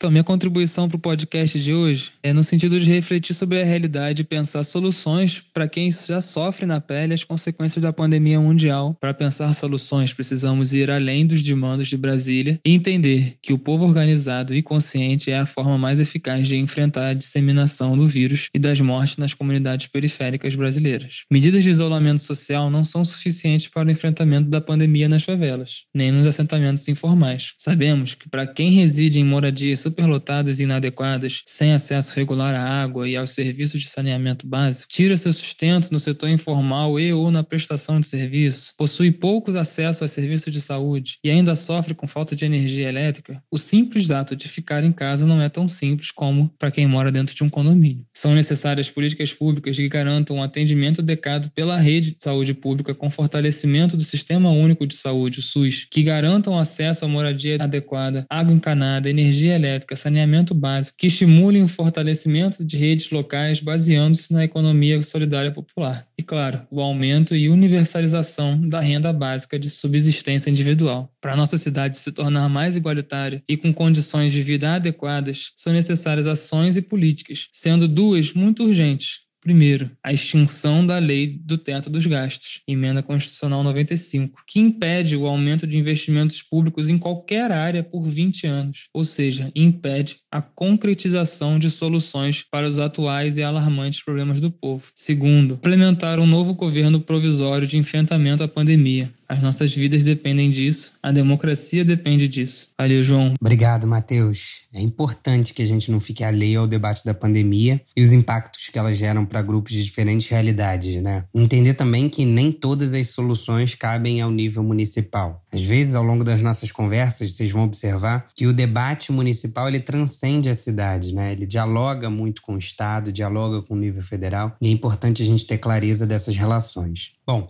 Então, 0.00 0.10
minha 0.10 0.24
contribuição 0.24 0.88
para 0.88 0.96
o 0.96 0.98
podcast 0.98 1.60
de 1.60 1.74
hoje 1.74 2.10
é 2.22 2.32
no 2.32 2.42
sentido 2.42 2.80
de 2.80 2.90
refletir 2.90 3.34
sobre 3.34 3.60
a 3.60 3.64
realidade 3.66 4.22
e 4.22 4.24
pensar 4.24 4.64
soluções 4.64 5.44
para 5.52 5.68
quem 5.68 5.90
já 5.90 6.22
sofre 6.22 6.64
na 6.64 6.80
pele 6.80 7.12
as 7.12 7.22
consequências 7.22 7.82
da 7.82 7.92
pandemia 7.92 8.40
mundial. 8.40 8.96
Para 8.98 9.12
pensar 9.12 9.52
soluções, 9.52 10.14
precisamos 10.14 10.72
ir 10.72 10.90
além 10.90 11.26
dos 11.26 11.42
demandos 11.42 11.86
de 11.86 11.98
Brasília 11.98 12.58
e 12.64 12.72
entender 12.72 13.36
que 13.42 13.52
o 13.52 13.58
povo 13.58 13.84
organizado 13.84 14.54
e 14.54 14.62
consciente 14.62 15.30
é 15.30 15.38
a 15.38 15.44
forma 15.44 15.76
mais 15.76 16.00
eficaz 16.00 16.48
de 16.48 16.56
enfrentar 16.56 17.08
a 17.08 17.14
disseminação 17.14 17.94
do 17.94 18.08
vírus 18.08 18.48
e 18.54 18.58
das 18.58 18.80
mortes 18.80 19.18
nas 19.18 19.34
comunidades 19.34 19.86
periféricas 19.88 20.54
brasileiras. 20.54 21.24
Medidas 21.30 21.62
de 21.62 21.68
isolamento 21.68 22.22
social 22.22 22.70
não 22.70 22.84
são 22.84 23.04
suficientes 23.04 23.68
para 23.68 23.86
o 23.86 23.90
enfrentamento 23.90 24.48
da 24.48 24.62
pandemia 24.62 25.10
nas 25.10 25.24
favelas, 25.24 25.84
nem 25.94 26.10
nos 26.10 26.26
assentamentos 26.26 26.88
informais. 26.88 27.52
Sabemos 27.58 28.14
que 28.14 28.30
para 28.30 28.46
quem 28.46 28.70
reside 28.70 29.20
em 29.20 29.24
moradias 29.24 29.89
superlotadas 29.90 30.60
e 30.60 30.62
inadequadas, 30.62 31.42
sem 31.46 31.72
acesso 31.72 32.14
regular 32.14 32.54
à 32.54 32.82
água 32.82 33.08
e 33.08 33.16
aos 33.16 33.30
serviços 33.30 33.80
de 33.80 33.88
saneamento 33.88 34.46
básico, 34.46 34.86
tira 34.88 35.16
seu 35.16 35.32
sustento 35.32 35.90
no 35.90 35.98
setor 35.98 36.28
informal 36.28 36.98
e 36.98 37.12
ou 37.12 37.30
na 37.30 37.42
prestação 37.42 38.00
de 38.00 38.06
serviço, 38.06 38.72
possui 38.78 39.10
poucos 39.10 39.56
acessos 39.56 40.02
a 40.02 40.08
serviços 40.08 40.52
de 40.52 40.60
saúde 40.60 41.18
e 41.24 41.30
ainda 41.30 41.56
sofre 41.56 41.94
com 41.94 42.06
falta 42.06 42.36
de 42.36 42.44
energia 42.44 42.88
elétrica, 42.88 43.42
o 43.50 43.58
simples 43.58 44.10
ato 44.10 44.36
de 44.36 44.48
ficar 44.48 44.84
em 44.84 44.92
casa 44.92 45.26
não 45.26 45.42
é 45.42 45.48
tão 45.48 45.68
simples 45.68 46.10
como 46.10 46.48
para 46.58 46.70
quem 46.70 46.86
mora 46.86 47.10
dentro 47.10 47.34
de 47.34 47.42
um 47.42 47.50
condomínio. 47.50 48.06
São 48.14 48.34
necessárias 48.34 48.88
políticas 48.88 49.32
públicas 49.32 49.76
que 49.76 49.88
garantam 49.88 50.36
um 50.36 50.42
atendimento 50.42 51.00
adequado 51.00 51.50
pela 51.50 51.78
rede 51.78 52.12
de 52.12 52.22
saúde 52.22 52.54
pública 52.54 52.94
com 52.94 53.10
fortalecimento 53.10 53.96
do 53.96 54.04
Sistema 54.04 54.50
Único 54.50 54.86
de 54.86 54.94
Saúde, 54.94 55.40
o 55.40 55.42
SUS, 55.42 55.86
que 55.90 56.02
garantam 56.02 56.58
acesso 56.58 57.04
à 57.04 57.08
moradia 57.08 57.56
adequada, 57.60 58.24
água 58.30 58.52
encanada, 58.52 59.10
energia 59.10 59.54
elétrica, 59.54 59.79
elétrica, 59.80 59.96
saneamento 59.96 60.54
básico, 60.54 60.98
que 60.98 61.06
estimulem 61.06 61.62
o 61.62 61.68
fortalecimento 61.68 62.64
de 62.64 62.76
redes 62.76 63.10
locais 63.10 63.60
baseando-se 63.60 64.32
na 64.32 64.44
economia 64.44 65.02
solidária 65.02 65.50
popular. 65.50 66.06
E, 66.18 66.22
claro, 66.22 66.62
o 66.70 66.80
aumento 66.80 67.34
e 67.34 67.48
universalização 67.48 68.68
da 68.68 68.80
renda 68.80 69.12
básica 69.12 69.58
de 69.58 69.70
subsistência 69.70 70.50
individual. 70.50 71.10
Para 71.20 71.36
nossa 71.36 71.56
cidade 71.56 71.96
se 71.96 72.12
tornar 72.12 72.48
mais 72.48 72.76
igualitária 72.76 73.42
e 73.48 73.56
com 73.56 73.72
condições 73.72 74.32
de 74.32 74.42
vida 74.42 74.74
adequadas, 74.74 75.52
são 75.56 75.72
necessárias 75.72 76.26
ações 76.26 76.76
e 76.76 76.82
políticas, 76.82 77.48
sendo 77.52 77.88
duas 77.88 78.32
muito 78.32 78.64
urgentes 78.64 79.29
Primeiro, 79.50 79.90
a 80.00 80.12
extinção 80.12 80.86
da 80.86 81.00
lei 81.00 81.26
do 81.26 81.58
teto 81.58 81.90
dos 81.90 82.06
gastos, 82.06 82.60
emenda 82.68 83.02
constitucional 83.02 83.64
95, 83.64 84.44
que 84.46 84.60
impede 84.60 85.16
o 85.16 85.26
aumento 85.26 85.66
de 85.66 85.76
investimentos 85.76 86.40
públicos 86.40 86.88
em 86.88 86.96
qualquer 86.96 87.50
área 87.50 87.82
por 87.82 88.06
20 88.06 88.46
anos, 88.46 88.86
ou 88.94 89.02
seja, 89.02 89.50
impede 89.56 90.18
a 90.30 90.40
concretização 90.40 91.58
de 91.58 91.68
soluções 91.68 92.44
para 92.48 92.68
os 92.68 92.78
atuais 92.78 93.38
e 93.38 93.42
alarmantes 93.42 94.00
problemas 94.00 94.40
do 94.40 94.52
povo. 94.52 94.86
Segundo, 94.94 95.54
implementar 95.54 96.20
um 96.20 96.26
novo 96.26 96.54
governo 96.54 97.00
provisório 97.00 97.66
de 97.66 97.76
enfrentamento 97.76 98.44
à 98.44 98.46
pandemia, 98.46 99.10
as 99.30 99.40
nossas 99.40 99.72
vidas 99.72 100.02
dependem 100.02 100.50
disso, 100.50 100.94
a 101.00 101.12
democracia 101.12 101.84
depende 101.84 102.26
disso. 102.26 102.66
Valeu, 102.76 103.00
João. 103.00 103.34
Obrigado, 103.40 103.86
Matheus. 103.86 104.62
É 104.74 104.80
importante 104.80 105.54
que 105.54 105.62
a 105.62 105.66
gente 105.66 105.88
não 105.88 106.00
fique 106.00 106.24
alheio 106.24 106.58
ao 106.58 106.66
debate 106.66 107.04
da 107.04 107.14
pandemia 107.14 107.80
e 107.96 108.02
os 108.02 108.12
impactos 108.12 108.70
que 108.70 108.76
ela 108.76 108.92
geram 108.92 109.24
para 109.24 109.40
grupos 109.40 109.72
de 109.72 109.84
diferentes 109.84 110.28
realidades, 110.28 111.00
né? 111.00 111.26
Entender 111.32 111.74
também 111.74 112.08
que 112.08 112.24
nem 112.24 112.50
todas 112.50 112.92
as 112.92 113.10
soluções 113.10 113.72
cabem 113.72 114.20
ao 114.20 114.32
nível 114.32 114.64
municipal. 114.64 115.44
Às 115.52 115.62
vezes, 115.62 115.94
ao 115.94 116.02
longo 116.02 116.24
das 116.24 116.42
nossas 116.42 116.72
conversas, 116.72 117.32
vocês 117.32 117.52
vão 117.52 117.62
observar 117.62 118.26
que 118.34 118.48
o 118.48 118.52
debate 118.52 119.12
municipal 119.12 119.68
ele 119.68 119.78
transcende 119.78 120.48
a 120.48 120.54
cidade, 120.56 121.14
né? 121.14 121.30
Ele 121.30 121.46
dialoga 121.46 122.10
muito 122.10 122.42
com 122.42 122.54
o 122.54 122.58
Estado, 122.58 123.12
dialoga 123.12 123.62
com 123.62 123.74
o 123.74 123.78
nível 123.78 124.02
federal 124.02 124.56
e 124.60 124.66
é 124.66 124.70
importante 124.72 125.22
a 125.22 125.24
gente 125.24 125.46
ter 125.46 125.58
clareza 125.58 126.04
dessas 126.04 126.34
relações. 126.34 127.12
Bom, 127.24 127.48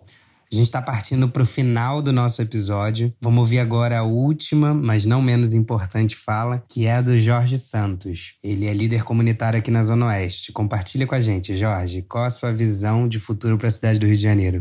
a 0.52 0.56
gente 0.56 0.64
está 0.64 0.82
partindo 0.82 1.28
para 1.28 1.44
o 1.44 1.46
final 1.46 2.02
do 2.02 2.12
nosso 2.12 2.42
episódio. 2.42 3.14
Vamos 3.20 3.38
ouvir 3.38 3.60
agora 3.60 3.98
a 3.98 4.02
última, 4.02 4.74
mas 4.74 5.06
não 5.06 5.22
menos 5.22 5.54
importante 5.54 6.16
fala, 6.16 6.64
que 6.68 6.86
é 6.86 6.94
a 6.94 7.00
do 7.00 7.16
Jorge 7.16 7.56
Santos. 7.56 8.34
Ele 8.42 8.66
é 8.66 8.74
líder 8.74 9.04
comunitário 9.04 9.58
aqui 9.58 9.70
na 9.70 9.84
Zona 9.84 10.06
Oeste. 10.06 10.50
Compartilha 10.50 11.06
com 11.06 11.14
a 11.14 11.20
gente, 11.20 11.56
Jorge, 11.56 12.02
qual 12.02 12.24
a 12.24 12.30
sua 12.30 12.52
visão 12.52 13.06
de 13.06 13.20
futuro 13.20 13.56
para 13.56 13.68
a 13.68 13.70
cidade 13.70 14.00
do 14.00 14.06
Rio 14.06 14.16
de 14.16 14.22
Janeiro? 14.22 14.60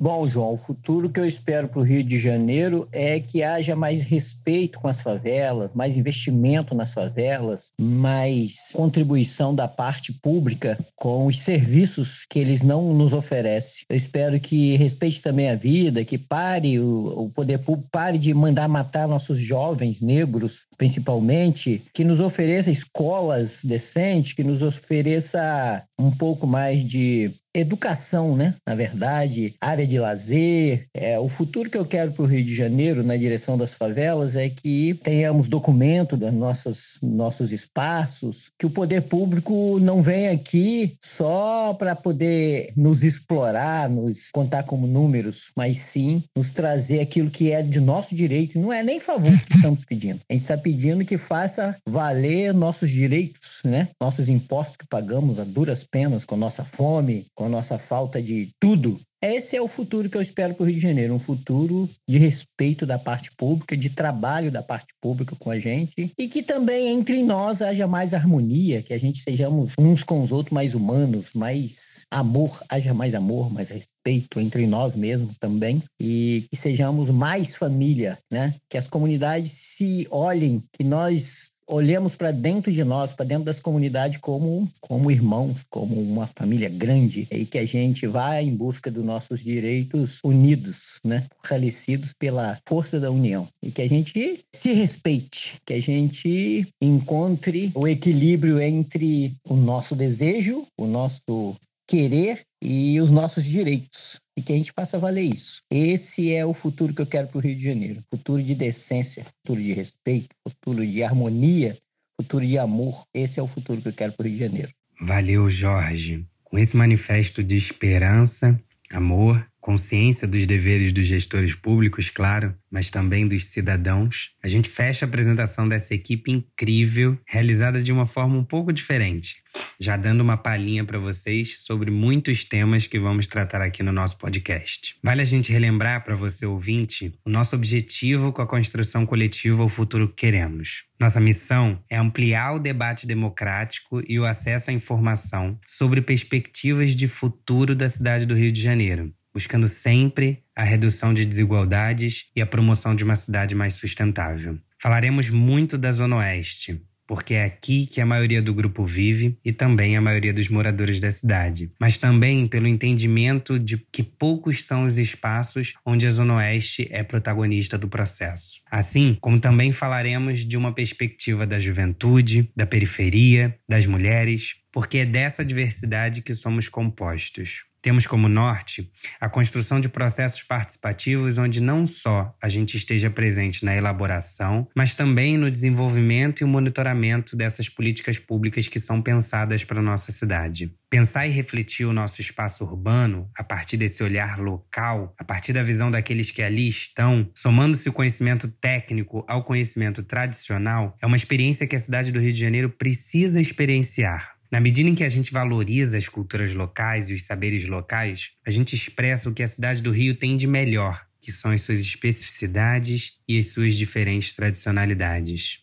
Bom, 0.00 0.28
João, 0.30 0.52
o 0.52 0.56
futuro 0.56 1.10
que 1.10 1.18
eu 1.18 1.26
espero 1.26 1.66
para 1.66 1.80
o 1.80 1.82
Rio 1.82 2.04
de 2.04 2.20
Janeiro 2.20 2.88
é 2.92 3.18
que 3.18 3.42
haja 3.42 3.74
mais 3.74 4.02
respeito 4.02 4.78
com 4.78 4.86
as 4.86 5.02
favelas, 5.02 5.70
mais 5.74 5.96
investimento 5.96 6.72
nas 6.72 6.94
favelas, 6.94 7.72
mais 7.80 8.70
contribuição 8.72 9.52
da 9.52 9.66
parte 9.66 10.12
pública 10.12 10.78
com 10.94 11.26
os 11.26 11.40
serviços 11.40 12.24
que 12.30 12.38
eles 12.38 12.62
não 12.62 12.94
nos 12.94 13.12
oferecem. 13.12 13.84
Eu 13.88 13.96
espero 13.96 14.38
que 14.38 14.76
respeite 14.76 15.20
também 15.20 15.50
a 15.50 15.56
vida, 15.56 16.04
que 16.04 16.16
pare 16.16 16.78
o, 16.78 17.24
o 17.24 17.30
poder 17.30 17.58
público, 17.58 17.88
pare 17.90 18.18
de 18.18 18.32
mandar 18.32 18.68
matar 18.68 19.08
nossos 19.08 19.38
jovens 19.38 20.00
negros, 20.00 20.66
principalmente, 20.76 21.82
que 21.92 22.04
nos 22.04 22.20
ofereça 22.20 22.70
escolas 22.70 23.64
decentes, 23.64 24.32
que 24.32 24.44
nos 24.44 24.62
ofereça 24.62 25.82
um 25.98 26.12
pouco 26.12 26.46
mais 26.46 26.84
de 26.84 27.32
educação, 27.54 28.36
né? 28.36 28.54
Na 28.66 28.74
verdade, 28.74 29.54
área 29.60 29.86
de 29.86 29.98
lazer. 29.98 30.86
É, 30.94 31.18
o 31.18 31.28
futuro 31.28 31.70
que 31.70 31.78
eu 31.78 31.84
quero 31.84 32.12
para 32.12 32.22
o 32.22 32.26
Rio 32.26 32.44
de 32.44 32.54
Janeiro, 32.54 33.02
na 33.02 33.16
direção 33.16 33.56
das 33.56 33.74
favelas, 33.74 34.36
é 34.36 34.48
que 34.48 34.94
tenhamos 35.02 35.48
documento 35.48 36.16
dos 36.16 36.32
nossos, 36.32 36.98
nossos 37.02 37.52
espaços, 37.52 38.50
que 38.58 38.66
o 38.66 38.70
poder 38.70 39.02
público 39.02 39.78
não 39.80 40.02
venha 40.02 40.32
aqui 40.32 40.96
só 41.02 41.74
para 41.74 41.96
poder 41.96 42.72
nos 42.76 43.02
explorar, 43.02 43.88
nos 43.88 44.28
contar 44.32 44.62
como 44.64 44.86
números, 44.86 45.50
mas 45.56 45.78
sim 45.78 46.22
nos 46.36 46.50
trazer 46.50 47.00
aquilo 47.00 47.30
que 47.30 47.52
é 47.52 47.62
de 47.62 47.80
nosso 47.80 48.14
direito. 48.14 48.58
Não 48.58 48.72
é 48.72 48.82
nem 48.82 49.00
favor 49.00 49.32
que 49.46 49.56
estamos 49.56 49.84
pedindo. 49.84 50.20
A 50.28 50.32
gente 50.32 50.42
está 50.42 50.56
pedindo 50.56 51.04
que 51.04 51.18
faça 51.18 51.76
valer 51.86 52.52
nossos 52.52 52.90
direitos, 52.90 53.60
né? 53.64 53.88
Nossos 54.00 54.28
impostos 54.28 54.76
que 54.76 54.86
pagamos 54.86 55.38
a 55.38 55.44
duras 55.44 55.84
penas 55.84 56.24
com 56.24 56.36
nossa 56.36 56.64
fome, 56.64 57.26
com 57.38 57.44
a 57.44 57.48
nossa 57.48 57.78
falta 57.78 58.20
de 58.20 58.50
tudo. 58.58 59.00
Esse 59.22 59.56
é 59.56 59.62
o 59.62 59.68
futuro 59.68 60.10
que 60.10 60.16
eu 60.16 60.22
espero 60.22 60.54
para 60.54 60.64
o 60.64 60.66
Rio 60.66 60.74
de 60.74 60.82
Janeiro, 60.82 61.14
um 61.14 61.18
futuro 61.20 61.88
de 62.08 62.18
respeito 62.18 62.84
da 62.84 62.98
parte 62.98 63.30
pública, 63.36 63.76
de 63.76 63.90
trabalho 63.90 64.50
da 64.50 64.62
parte 64.62 64.92
pública 65.00 65.36
com 65.38 65.50
a 65.50 65.58
gente 65.58 66.12
e 66.18 66.28
que 66.28 66.42
também 66.42 66.88
entre 66.88 67.22
nós 67.22 67.62
haja 67.62 67.86
mais 67.86 68.12
harmonia, 68.12 68.82
que 68.82 68.92
a 68.92 68.98
gente 68.98 69.20
sejamos 69.20 69.72
uns 69.78 70.02
com 70.02 70.22
os 70.22 70.32
outros 70.32 70.52
mais 70.52 70.74
humanos, 70.74 71.28
mais 71.32 72.04
amor, 72.10 72.60
haja 72.68 72.92
mais 72.92 73.14
amor, 73.14 73.52
mais 73.52 73.70
respeito 73.70 74.40
entre 74.40 74.66
nós 74.66 74.96
mesmos 74.96 75.36
também 75.38 75.82
e 76.00 76.44
que 76.50 76.56
sejamos 76.56 77.08
mais 77.10 77.54
família, 77.54 78.18
né? 78.30 78.54
Que 78.68 78.78
as 78.78 78.88
comunidades 78.88 79.50
se 79.52 80.08
olhem, 80.10 80.62
que 80.72 80.82
nós 80.82 81.50
olhemos 81.68 82.16
para 82.16 82.30
dentro 82.30 82.72
de 82.72 82.82
nós, 82.82 83.12
para 83.12 83.26
dentro 83.26 83.44
das 83.44 83.60
comunidades 83.60 84.18
como, 84.18 84.68
como 84.80 85.10
irmãos, 85.10 85.58
como 85.70 86.00
uma 86.00 86.26
família 86.26 86.68
grande 86.68 87.28
e 87.30 87.44
que 87.44 87.58
a 87.58 87.64
gente 87.64 88.06
vá 88.06 88.40
em 88.40 88.54
busca 88.54 88.90
dos 88.90 89.04
nossos 89.04 89.44
direitos 89.44 90.18
unidos, 90.24 90.98
né? 91.04 91.24
fortalecidos 91.36 92.12
pela 92.18 92.58
força 92.66 92.98
da 92.98 93.10
união 93.10 93.46
e 93.62 93.70
que 93.70 93.82
a 93.82 93.88
gente 93.88 94.40
se 94.54 94.72
respeite, 94.72 95.60
que 95.64 95.74
a 95.74 95.80
gente 95.80 96.66
encontre 96.80 97.70
o 97.74 97.86
equilíbrio 97.86 98.60
entre 98.60 99.34
o 99.44 99.54
nosso 99.54 99.94
desejo, 99.94 100.66
o 100.78 100.86
nosso 100.86 101.54
querer 101.86 102.42
e 102.62 103.00
os 103.00 103.10
nossos 103.10 103.44
direitos 103.44 104.18
e 104.38 104.42
que 104.42 104.52
a 104.52 104.56
gente 104.56 104.72
faça 104.72 105.00
valer 105.00 105.34
isso. 105.34 105.62
Esse 105.68 106.32
é 106.32 106.46
o 106.46 106.54
futuro 106.54 106.94
que 106.94 107.02
eu 107.02 107.06
quero 107.06 107.26
para 107.26 107.38
o 107.38 107.40
Rio 107.40 107.56
de 107.56 107.64
Janeiro. 107.64 108.04
Futuro 108.08 108.40
de 108.40 108.54
decência, 108.54 109.24
futuro 109.24 109.60
de 109.60 109.72
respeito, 109.72 110.28
futuro 110.46 110.86
de 110.86 111.02
harmonia, 111.02 111.76
futuro 112.20 112.46
de 112.46 112.56
amor. 112.56 113.02
Esse 113.12 113.40
é 113.40 113.42
o 113.42 113.48
futuro 113.48 113.82
que 113.82 113.88
eu 113.88 113.92
quero 113.92 114.12
para 114.12 114.24
o 114.24 114.28
Rio 114.28 114.38
de 114.38 114.44
Janeiro. 114.44 114.68
Valeu, 115.00 115.50
Jorge. 115.50 116.24
Com 116.44 116.56
esse 116.56 116.76
manifesto 116.76 117.42
de 117.42 117.56
esperança, 117.56 118.58
amor, 118.92 119.44
consciência 119.68 120.26
dos 120.26 120.46
deveres 120.46 120.92
dos 120.92 121.06
gestores 121.06 121.54
públicos, 121.54 122.08
claro, 122.08 122.54
mas 122.70 122.90
também 122.90 123.28
dos 123.28 123.44
cidadãos, 123.48 124.30
a 124.42 124.48
gente 124.48 124.66
fecha 124.66 125.04
a 125.04 125.06
apresentação 125.06 125.68
dessa 125.68 125.94
equipe 125.94 126.30
incrível, 126.30 127.18
realizada 127.26 127.82
de 127.82 127.92
uma 127.92 128.06
forma 128.06 128.38
um 128.38 128.44
pouco 128.44 128.72
diferente, 128.72 129.36
já 129.78 129.94
dando 129.94 130.22
uma 130.22 130.38
palhinha 130.38 130.86
para 130.86 130.98
vocês 130.98 131.58
sobre 131.58 131.90
muitos 131.90 132.44
temas 132.44 132.86
que 132.86 132.98
vamos 132.98 133.26
tratar 133.26 133.60
aqui 133.60 133.82
no 133.82 133.92
nosso 133.92 134.16
podcast. 134.16 134.96
Vale 135.04 135.20
a 135.20 135.26
gente 135.26 135.52
relembrar 135.52 136.02
para 136.02 136.14
você 136.14 136.46
ouvinte 136.46 137.12
o 137.22 137.28
nosso 137.28 137.54
objetivo 137.54 138.32
com 138.32 138.40
a 138.40 138.46
construção 138.46 139.04
coletiva 139.04 139.62
O 139.62 139.68
Futuro 139.68 140.08
que 140.08 140.14
Queremos. 140.14 140.84
Nossa 140.98 141.20
missão 141.20 141.78
é 141.90 141.98
ampliar 141.98 142.54
o 142.54 142.58
debate 142.58 143.06
democrático 143.06 144.02
e 144.08 144.18
o 144.18 144.24
acesso 144.24 144.70
à 144.70 144.72
informação 144.72 145.60
sobre 145.66 146.00
perspectivas 146.00 146.96
de 146.96 147.06
futuro 147.06 147.76
da 147.76 147.88
cidade 147.90 148.24
do 148.24 148.34
Rio 148.34 148.50
de 148.50 148.62
Janeiro 148.62 149.12
buscando 149.38 149.68
sempre 149.68 150.42
a 150.56 150.64
redução 150.64 151.14
de 151.14 151.24
desigualdades 151.24 152.24
e 152.34 152.42
a 152.42 152.46
promoção 152.46 152.92
de 152.92 153.04
uma 153.04 153.14
cidade 153.14 153.54
mais 153.54 153.74
sustentável. 153.74 154.58
Falaremos 154.82 155.30
muito 155.30 155.78
da 155.78 155.92
Zona 155.92 156.16
Oeste, 156.16 156.82
porque 157.06 157.34
é 157.34 157.44
aqui 157.44 157.86
que 157.86 158.00
a 158.00 158.06
maioria 158.06 158.42
do 158.42 158.52
grupo 158.52 158.84
vive 158.84 159.38
e 159.44 159.52
também 159.52 159.96
a 159.96 160.00
maioria 160.00 160.34
dos 160.34 160.48
moradores 160.48 160.98
da 160.98 161.12
cidade, 161.12 161.70
mas 161.80 161.98
também 161.98 162.48
pelo 162.48 162.66
entendimento 162.66 163.60
de 163.60 163.78
que 163.92 164.02
poucos 164.02 164.64
são 164.64 164.84
os 164.84 164.98
espaços 164.98 165.74
onde 165.86 166.04
a 166.04 166.10
Zona 166.10 166.34
Oeste 166.34 166.88
é 166.90 167.04
protagonista 167.04 167.78
do 167.78 167.86
processo. 167.86 168.60
Assim 168.68 169.16
como 169.20 169.38
também 169.38 169.70
falaremos 169.70 170.40
de 170.40 170.56
uma 170.56 170.74
perspectiva 170.74 171.46
da 171.46 171.60
juventude, 171.60 172.50
da 172.56 172.66
periferia, 172.66 173.56
das 173.68 173.86
mulheres, 173.86 174.56
porque 174.72 174.98
é 174.98 175.06
dessa 175.06 175.44
diversidade 175.44 176.22
que 176.22 176.34
somos 176.34 176.68
compostos. 176.68 177.67
Temos 177.80 178.06
como 178.06 178.28
norte 178.28 178.90
a 179.20 179.28
construção 179.28 179.80
de 179.80 179.88
processos 179.88 180.42
participativos 180.42 181.38
onde 181.38 181.60
não 181.60 181.86
só 181.86 182.34
a 182.42 182.48
gente 182.48 182.76
esteja 182.76 183.08
presente 183.08 183.64
na 183.64 183.74
elaboração, 183.74 184.68
mas 184.74 184.94
também 184.94 185.36
no 185.36 185.50
desenvolvimento 185.50 186.40
e 186.40 186.44
o 186.44 186.48
monitoramento 186.48 187.36
dessas 187.36 187.68
políticas 187.68 188.18
públicas 188.18 188.66
que 188.66 188.80
são 188.80 189.00
pensadas 189.00 189.62
para 189.62 189.78
a 189.78 189.82
nossa 189.82 190.10
cidade. 190.10 190.74
Pensar 190.90 191.26
e 191.26 191.30
refletir 191.30 191.86
o 191.86 191.92
nosso 191.92 192.20
espaço 192.20 192.64
urbano 192.64 193.30
a 193.36 193.44
partir 193.44 193.76
desse 193.76 194.02
olhar 194.02 194.38
local, 194.38 195.14
a 195.18 195.22
partir 195.22 195.52
da 195.52 195.62
visão 195.62 195.90
daqueles 195.90 196.30
que 196.30 196.42
ali 196.42 196.68
estão, 196.68 197.30
somando-se 197.34 197.88
o 197.88 197.92
conhecimento 197.92 198.48
técnico 198.50 199.24
ao 199.28 199.44
conhecimento 199.44 200.02
tradicional, 200.02 200.96
é 201.00 201.06
uma 201.06 201.16
experiência 201.16 201.66
que 201.66 201.76
a 201.76 201.78
cidade 201.78 202.10
do 202.10 202.20
Rio 202.20 202.32
de 202.32 202.40
Janeiro 202.40 202.70
precisa 202.70 203.40
experienciar. 203.40 204.37
Na 204.50 204.60
medida 204.60 204.88
em 204.88 204.94
que 204.94 205.04
a 205.04 205.08
gente 205.10 205.30
valoriza 205.30 205.98
as 205.98 206.08
culturas 206.08 206.54
locais 206.54 207.10
e 207.10 207.14
os 207.14 207.24
saberes 207.24 207.66
locais, 207.66 208.30
a 208.46 208.50
gente 208.50 208.74
expressa 208.74 209.28
o 209.28 209.34
que 209.34 209.42
a 209.42 209.46
cidade 209.46 209.82
do 209.82 209.90
Rio 209.90 210.14
tem 210.14 210.38
de 210.38 210.46
melhor, 210.46 211.04
que 211.20 211.30
são 211.30 211.50
as 211.50 211.60
suas 211.60 211.80
especificidades 211.80 213.12
e 213.28 213.38
as 213.38 213.48
suas 213.48 213.74
diferentes 213.74 214.32
tradicionalidades. 214.32 215.58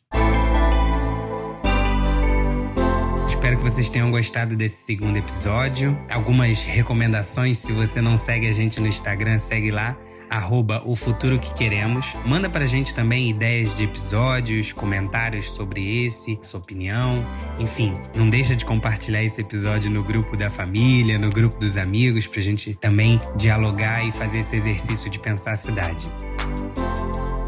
Espero 3.28 3.58
que 3.58 3.64
vocês 3.64 3.90
tenham 3.90 4.12
gostado 4.12 4.56
desse 4.56 4.86
segundo 4.86 5.18
episódio. 5.18 5.98
Algumas 6.08 6.64
recomendações, 6.64 7.58
se 7.58 7.74
você 7.74 8.00
não 8.02 8.16
segue 8.16 8.48
a 8.48 8.54
gente 8.54 8.80
no 8.80 8.88
Instagram, 8.88 9.40
segue 9.40 9.72
lá 9.72 9.98
arroba 10.30 10.82
o 10.86 10.96
futuro 10.96 11.40
que 11.40 11.54
queremos. 11.54 12.08
Manda 12.26 12.50
pra 12.50 12.66
gente 12.66 12.94
também 12.94 13.30
ideias 13.30 13.74
de 13.76 13.84
episódios, 13.84 14.74
comentários 14.74 15.52
sobre 15.52 16.06
esse, 16.06 16.38
sua 16.42 16.60
opinião. 16.60 17.18
Enfim, 17.60 17.94
não 18.16 18.30
deixa 18.30 18.56
de 18.56 18.66
compartilhar 18.66 19.24
esse 19.24 19.42
episódio 19.42 19.90
no 19.90 20.02
grupo 20.02 20.36
da 20.36 20.50
família, 20.50 21.18
no 21.18 21.30
grupo 21.30 21.58
dos 21.58 21.78
amigos, 21.78 22.28
pra 22.28 22.42
gente 22.42 22.74
também 22.76 23.20
dialogar 23.38 24.06
e 24.06 24.12
fazer 24.12 24.40
esse 24.40 24.58
exercício 24.58 25.10
de 25.10 25.20
pensar 25.20 25.54
a 25.54 25.56
cidade. 25.56 26.10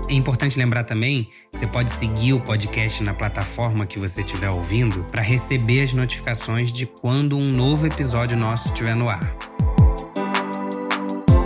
É 0.09 0.13
importante 0.13 0.57
lembrar 0.57 0.85
também 0.85 1.29
que 1.51 1.59
você 1.59 1.67
pode 1.67 1.91
seguir 1.91 2.31
o 2.31 2.41
podcast 2.41 3.03
na 3.03 3.13
plataforma 3.13 3.85
que 3.85 3.99
você 3.99 4.21
estiver 4.21 4.49
ouvindo 4.49 5.03
para 5.11 5.21
receber 5.21 5.81
as 5.81 5.93
notificações 5.93 6.71
de 6.71 6.85
quando 6.85 7.37
um 7.37 7.51
novo 7.51 7.85
episódio 7.85 8.37
nosso 8.37 8.69
estiver 8.69 8.95
no 8.95 9.09
ar. 9.09 9.46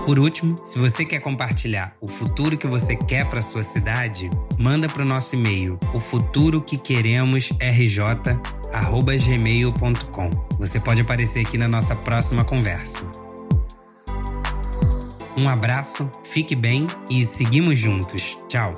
Por 0.06 0.18
último, 0.20 0.56
se 0.66 0.78
você 0.80 1.06
quer 1.06 1.20
compartilhar 1.20 1.96
o 2.02 2.08
futuro 2.08 2.58
que 2.58 2.66
você 2.68 2.96
quer 2.96 3.30
para 3.30 3.42
sua 3.42 3.64
cidade, 3.64 4.32
manda 4.58 4.90
para 4.90 5.04
o 5.04 5.06
nosso 5.06 5.36
e-mail, 5.36 5.78
o 5.94 6.00
futuro 6.00 6.60
que 6.62 6.76
queremos 6.78 7.50
rj@gmail.com. 7.60 8.40
Você 10.58 10.80
pode 10.80 11.02
aparecer 11.02 11.46
aqui 11.46 11.58
na 11.58 11.68
nossa 11.68 11.96
próxima 11.96 12.44
conversa. 12.44 13.00
Um 15.38 15.48
abraço, 15.48 16.10
fique 16.24 16.56
bem 16.56 16.88
e 17.10 17.24
seguimos 17.26 17.78
juntos. 17.78 18.38
Tchau. 18.48 18.74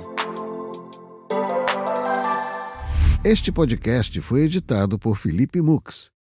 Este 3.24 3.50
podcast 3.50 4.20
foi 4.20 4.42
editado 4.42 4.98
por 4.98 5.16
Felipe 5.16 5.62
Mux 5.62 6.13